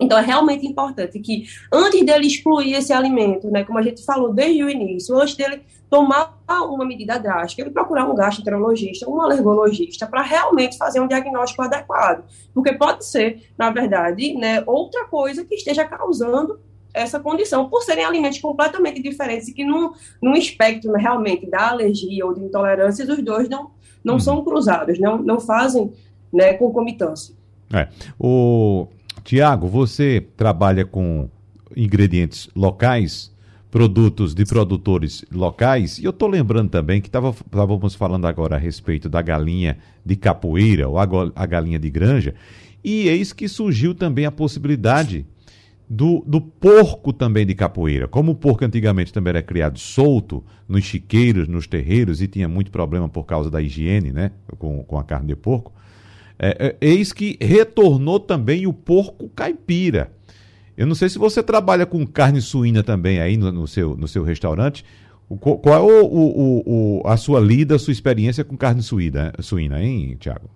[0.00, 4.32] Então, é realmente importante que, antes dele excluir esse alimento, né, como a gente falou
[4.32, 10.06] desde o início, antes dele tomar uma medida drástica, ele procurar um gastroenterologista, um alergologista,
[10.06, 12.24] para realmente fazer um diagnóstico adequado.
[12.54, 16.60] Porque pode ser, na verdade, né, outra coisa que esteja causando
[16.92, 19.92] essa condição, por serem alimentos completamente diferentes e que, num,
[20.22, 23.70] num espectro né, realmente da alergia ou de intolerância, os dois não,
[24.02, 24.20] não uhum.
[24.20, 25.92] são cruzados, não, não fazem
[26.32, 27.34] né, concomitância.
[27.72, 27.88] É.
[28.18, 28.88] O
[29.28, 31.28] Tiago, você trabalha com
[31.76, 33.30] ingredientes locais,
[33.70, 39.06] produtos de produtores locais, e eu estou lembrando também que estávamos falando agora a respeito
[39.06, 41.06] da galinha de capoeira ou a,
[41.36, 42.34] a galinha de granja,
[42.82, 45.26] e eis que surgiu também a possibilidade
[45.86, 48.08] do, do porco também de capoeira.
[48.08, 52.70] Como o porco antigamente também era criado solto nos chiqueiros, nos terreiros, e tinha muito
[52.70, 54.30] problema por causa da higiene, né?
[54.56, 55.74] Com, com a carne de porco.
[56.38, 60.12] É, é, eis que retornou também o porco caipira.
[60.76, 64.06] Eu não sei se você trabalha com carne suína também aí no, no seu, no
[64.06, 64.84] seu restaurante.
[65.28, 69.82] O, qual é o, o, a sua lida, a sua experiência com carne suína, suína
[69.82, 70.48] hein, Tiago?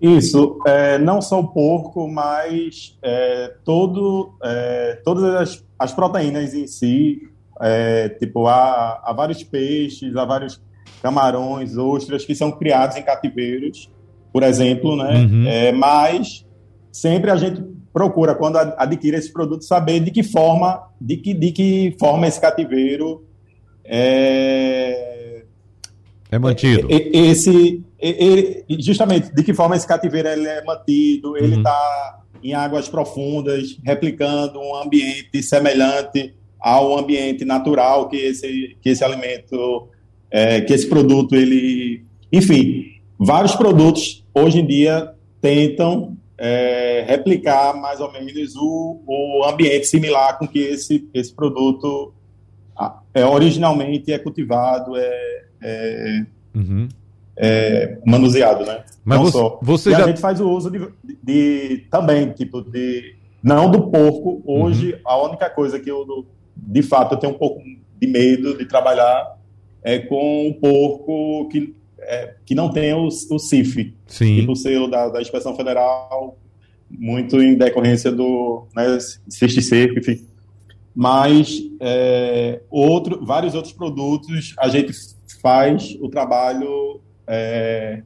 [0.00, 6.66] Isso, é, não só o porco, mas é, todo, é, todas as, as, proteínas em
[6.66, 7.30] si,
[7.62, 10.60] é, tipo, há, há, vários peixes, há vários
[11.00, 13.90] camarões, ostras que são criados em cativeiros,
[14.36, 15.14] por exemplo, né?
[15.14, 15.48] Uhum.
[15.48, 16.44] É, mas
[16.92, 21.52] sempre a gente procura, quando adquire esse produto, saber de que forma, de que, de
[21.52, 23.24] que forma esse cativeiro
[23.82, 25.42] é,
[26.30, 26.86] é mantido.
[26.90, 27.82] Esse,
[28.78, 32.40] justamente, de que forma esse cativeiro ele é mantido, ele está uhum.
[32.44, 39.88] em águas profundas, replicando um ambiente semelhante ao ambiente natural que esse, que esse alimento,
[40.30, 42.04] é, que esse produto, ele...
[42.30, 42.84] Enfim,
[43.18, 50.38] vários produtos, hoje em dia, tentam é, replicar mais ou menos o, o ambiente similar
[50.38, 52.12] com que esse, esse produto
[53.14, 56.88] é, originalmente é cultivado, é, é, uhum.
[57.36, 58.84] é manuseado, né?
[59.02, 59.58] Mas não você, só.
[59.62, 60.04] Você e já...
[60.04, 64.42] a gente faz o uso de, de, de, também, tipo, de não do porco.
[64.44, 65.00] Hoje, uhum.
[65.04, 67.62] a única coisa que eu, de fato, eu tenho um pouco
[67.98, 69.36] de medo de trabalhar
[69.82, 71.74] é com o porco que
[72.06, 74.40] é, que não tem o, o CIF, Sim.
[74.40, 76.38] tipo o selo da, da Inspeção Federal,
[76.88, 78.98] muito em decorrência do né,
[79.28, 80.24] cerco, enfim.
[80.94, 84.92] Mas é, outro, vários outros produtos a gente
[85.42, 88.02] faz o trabalho é,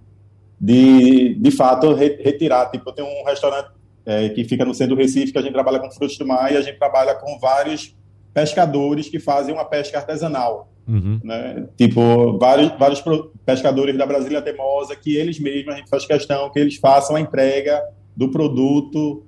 [0.61, 2.71] de, de fato, re, retirar.
[2.71, 3.71] Tipo, eu tenho um restaurante
[4.05, 6.53] é, que fica no centro do Recife, que a gente trabalha com frutos do mar
[6.53, 7.95] e a gente trabalha com vários
[8.33, 10.70] pescadores que fazem uma pesca artesanal.
[10.91, 11.21] Uhum.
[11.23, 11.69] Né?
[11.77, 13.01] Tipo, vários, vários
[13.47, 17.21] pescadores da Brasília Temosa, que eles mesmos, a gente faz questão que eles façam a
[17.21, 17.81] entrega
[18.17, 19.25] do produto.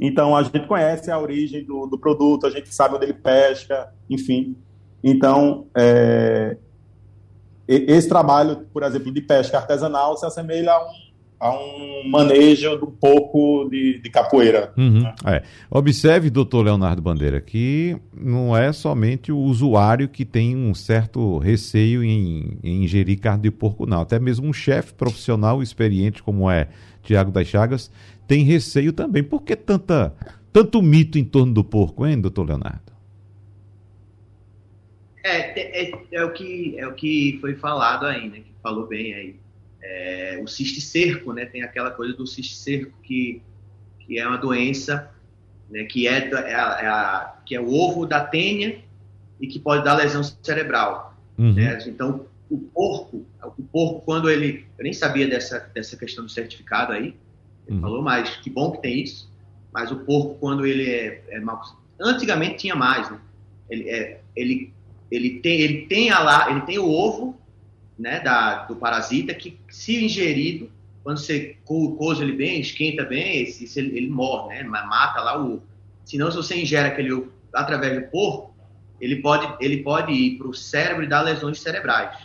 [0.00, 3.92] Então, a gente conhece a origem do, do produto, a gente sabe onde ele pesca,
[4.08, 4.56] enfim.
[5.02, 6.56] Então, é,
[7.68, 11.03] esse trabalho, por exemplo, de pesca artesanal se assemelha a um
[11.44, 14.72] a um manejo do pouco de, de capoeira.
[14.78, 15.14] Uhum, né?
[15.26, 15.42] é.
[15.70, 22.02] Observe, doutor Leonardo Bandeira, que não é somente o usuário que tem um certo receio
[22.02, 24.00] em, em ingerir carne de porco, não.
[24.00, 26.68] Até mesmo um chefe profissional experiente como é
[27.02, 27.90] Tiago das Chagas
[28.26, 29.22] tem receio também.
[29.22, 30.14] Por que tanta,
[30.50, 32.94] tanto mito em torno do porco, hein, doutor Leonardo?
[35.22, 38.38] É, é, é, o que, é o que foi falado aí, né?
[38.38, 39.43] Que falou bem aí
[39.84, 41.44] é, o cisticerco, né?
[41.44, 43.42] Tem aquela coisa do cisticerco que,
[44.00, 45.10] que é uma doença
[45.70, 48.80] né, que, é, é, a, é a, que é o ovo da tênia
[49.40, 51.14] e que pode dar lesão cerebral.
[51.36, 51.52] Uhum.
[51.52, 51.78] Né?
[51.86, 54.66] Então, o porco, o porco, quando ele.
[54.78, 57.14] Eu nem sabia dessa, dessa questão do certificado aí,
[57.66, 57.80] ele uhum.
[57.80, 59.30] falou, mas que bom que tem isso.
[59.72, 61.60] Mas o porco, quando ele é, é mal.
[62.00, 63.18] Antigamente tinha mais, né?
[63.68, 64.72] Ele, é, ele,
[65.10, 67.38] ele, tem, ele, tem a lá, ele tem o ovo
[67.98, 70.70] né, da, do parasita que, se ingerido,
[71.02, 75.54] quando você coza ele bem, esquenta bem, esse, esse, ele, morre, né, mata lá o
[75.54, 75.62] ovo.
[76.04, 78.54] Senão, se você ingere aquele ovo através do porco,
[79.00, 82.16] ele pode, ele pode ir para o cérebro e dar lesões cerebrais.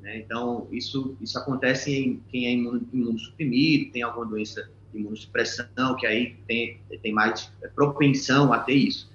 [0.00, 0.18] Né?
[0.18, 6.36] Então, isso, isso acontece em quem é imunossuprimido, tem alguma doença de imunossupressão, que aí
[6.46, 9.10] tem, tem mais propensão a ter isso.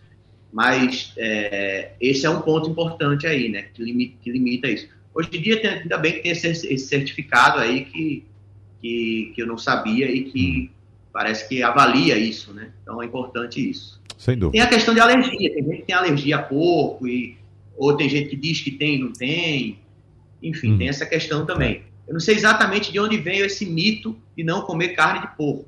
[0.51, 4.87] Mas é, esse é um ponto importante aí, né, que limita, que limita isso.
[5.13, 8.25] Hoje em dia, tem, ainda bem que tem esse, esse certificado aí que,
[8.81, 10.71] que, que, eu não sabia e que
[11.11, 12.71] parece que avalia isso, né?
[12.81, 14.01] Então é importante isso.
[14.17, 14.53] Sem dúvida.
[14.53, 15.53] Tem a questão de alergia.
[15.53, 17.37] Tem gente que tem alergia a porco, e,
[17.77, 19.79] ou tem gente que diz que tem e não tem.
[20.41, 20.77] Enfim, hum.
[20.77, 21.83] tem essa questão também.
[22.07, 25.65] Eu não sei exatamente de onde veio esse mito de não comer carne de porco.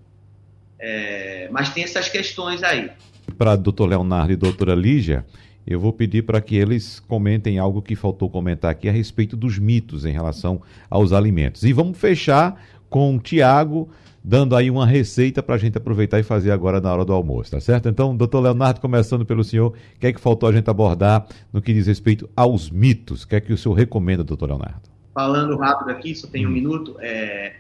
[0.80, 2.90] É, mas tem essas questões aí.
[3.38, 5.26] Para doutor Leonardo e doutora Lígia,
[5.66, 9.58] eu vou pedir para que eles comentem algo que faltou comentar aqui a respeito dos
[9.58, 11.64] mitos em relação aos alimentos.
[11.64, 13.90] E vamos fechar com o Tiago
[14.28, 17.52] dando aí uma receita para a gente aproveitar e fazer agora na hora do almoço,
[17.52, 17.88] tá certo?
[17.88, 21.62] Então, doutor Leonardo, começando pelo senhor, o que é que faltou a gente abordar no
[21.62, 23.22] que diz respeito aos mitos?
[23.22, 24.82] O que é que o senhor recomenda, doutor Leonardo?
[25.14, 26.54] Falando rápido aqui, só tem um hum.
[26.54, 27.58] minuto, é...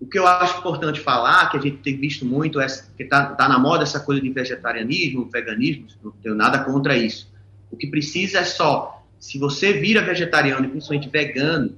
[0.00, 2.66] o que eu acho importante falar, que a gente tem visto muito, é
[2.96, 7.28] que está tá na moda essa coisa de vegetarianismo, veganismo, não tenho nada contra isso.
[7.76, 11.76] O que precisa é só, se você vira vegetariano e principalmente vegano,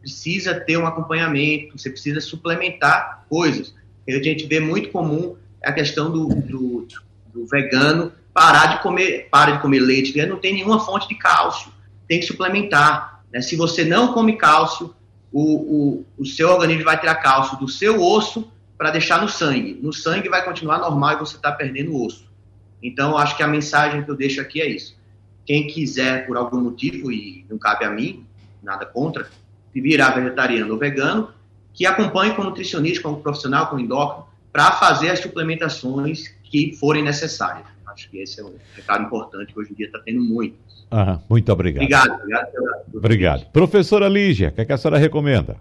[0.00, 3.74] precisa ter um acompanhamento, você precisa suplementar coisas.
[4.08, 6.86] A gente vê muito comum a questão do, do,
[7.34, 11.16] do vegano parar de comer, para de comer leite, porque não tem nenhuma fonte de
[11.16, 11.72] cálcio,
[12.06, 13.24] tem que suplementar.
[13.32, 13.40] Né?
[13.40, 14.94] Se você não come cálcio,
[15.32, 19.80] o, o, o seu organismo vai tirar cálcio do seu osso para deixar no sangue.
[19.82, 22.30] No sangue vai continuar normal e você está perdendo osso.
[22.80, 24.99] Então, acho que a mensagem que eu deixo aqui é isso.
[25.44, 28.24] Quem quiser, por algum motivo, e não cabe a mim,
[28.62, 29.28] nada contra,
[29.74, 31.30] virar vegetariano ou vegano,
[31.72, 37.66] que acompanhe com nutricionista, com profissional, com endócrino, para fazer as suplementações que forem necessárias.
[37.86, 40.56] Acho que esse é um recado importante que hoje em dia está tendo muito.
[40.92, 41.82] Aham, muito obrigado.
[41.82, 42.14] Obrigado.
[42.14, 42.48] Obrigado.
[42.94, 43.46] obrigado.
[43.52, 45.56] Professora Lígia, o que, é que a senhora recomenda?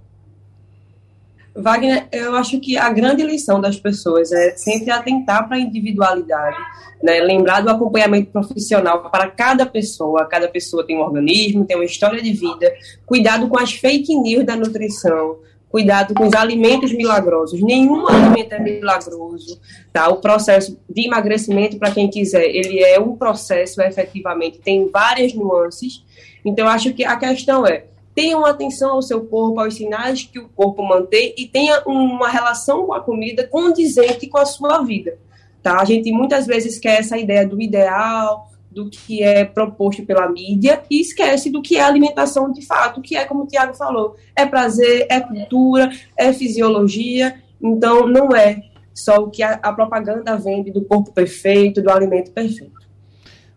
[1.62, 6.58] Wagner, eu acho que a grande lição das pessoas é sempre atentar para a individualidade,
[7.02, 7.20] né?
[7.20, 10.26] lembrar do acompanhamento profissional para cada pessoa.
[10.26, 12.74] Cada pessoa tem um organismo, tem uma história de vida.
[13.06, 15.38] Cuidado com as fake news da nutrição.
[15.70, 17.62] Cuidado com os alimentos milagrosos.
[17.62, 19.60] Nenhum alimento é milagroso.
[19.94, 20.10] Tá?
[20.10, 26.04] O processo de emagrecimento, para quem quiser, ele é um processo, efetivamente, tem várias nuances.
[26.44, 27.86] Então, acho que a questão é
[28.20, 32.86] tenham atenção ao seu corpo, aos sinais que o corpo mantém e tenha uma relação
[32.86, 35.18] com a comida condizente com a sua vida.
[35.64, 35.80] Tá?
[35.80, 40.84] A gente muitas vezes quer essa ideia do ideal, do que é proposto pela mídia
[40.92, 44.46] e esquece do que é alimentação de fato, que é como o Tiago falou, é
[44.46, 48.64] prazer, é cultura, é fisiologia, então não é
[48.94, 52.80] só o que a, a propaganda vende do corpo perfeito, do alimento perfeito.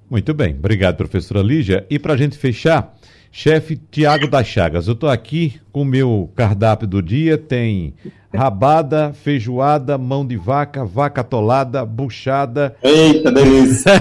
[0.08, 1.84] Muito bem, obrigado professora Lígia.
[1.90, 2.96] E para a gente fechar,
[3.34, 7.94] Chefe Tiago das Chagas, eu estou aqui com o meu cardápio do dia, tem
[8.32, 12.76] rabada, feijoada, mão de vaca, vaca atolada, buchada.
[12.82, 13.92] Eita, delícia!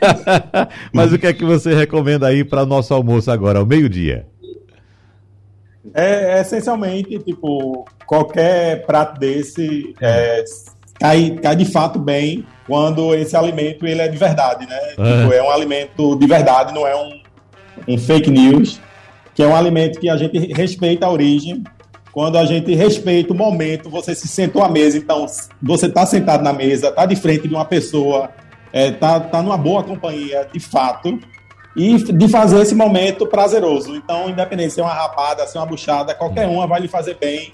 [0.92, 4.26] Mas o que é que você recomenda aí para nosso almoço agora, ao meio-dia?
[5.94, 10.44] É, é, essencialmente, tipo, qualquer prato desse é,
[10.98, 14.78] cai, cai de fato bem quando esse alimento ele é de verdade, né?
[14.98, 15.22] É.
[15.22, 17.20] Tipo, é um alimento de verdade, não é um
[17.86, 18.80] em fake news,
[19.34, 21.62] que é um alimento que a gente respeita a origem.
[22.12, 25.26] Quando a gente respeita o momento, você se sentou à mesa, então
[25.62, 28.30] você está sentado na mesa, está de frente de uma pessoa,
[28.72, 31.18] está é, tá, tá numa boa companhia, de fato,
[31.76, 33.94] e de fazer esse momento prazeroso.
[33.94, 37.16] Então, independente se é uma rapada, se é uma buchada, qualquer uma vai lhe fazer
[37.20, 37.52] bem.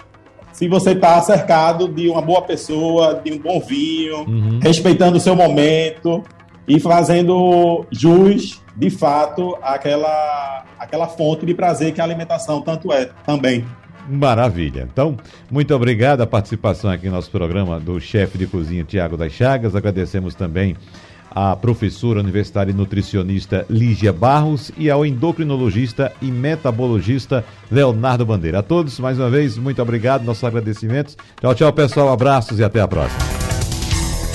[0.51, 4.59] Se você está cercado de uma boa pessoa, de um bom vinho, uhum.
[4.59, 6.23] respeitando o seu momento
[6.67, 13.09] e fazendo jus de fato, aquela, aquela fonte de prazer que a alimentação tanto é
[13.25, 13.65] também.
[14.07, 14.87] Maravilha.
[14.89, 15.17] Então,
[15.51, 19.75] muito obrigado a participação aqui no nosso programa do chefe de cozinha Tiago das Chagas.
[19.75, 20.77] Agradecemos também
[21.29, 28.59] à professora universitária e nutricionista Lígia Barros e ao endocrinologista e metabologista Leonardo Bandeira.
[28.59, 31.17] A todos, mais uma vez, muito obrigado, nossos agradecimentos.
[31.41, 32.09] Tchau, tchau, pessoal.
[32.09, 33.46] Abraços e até a próxima.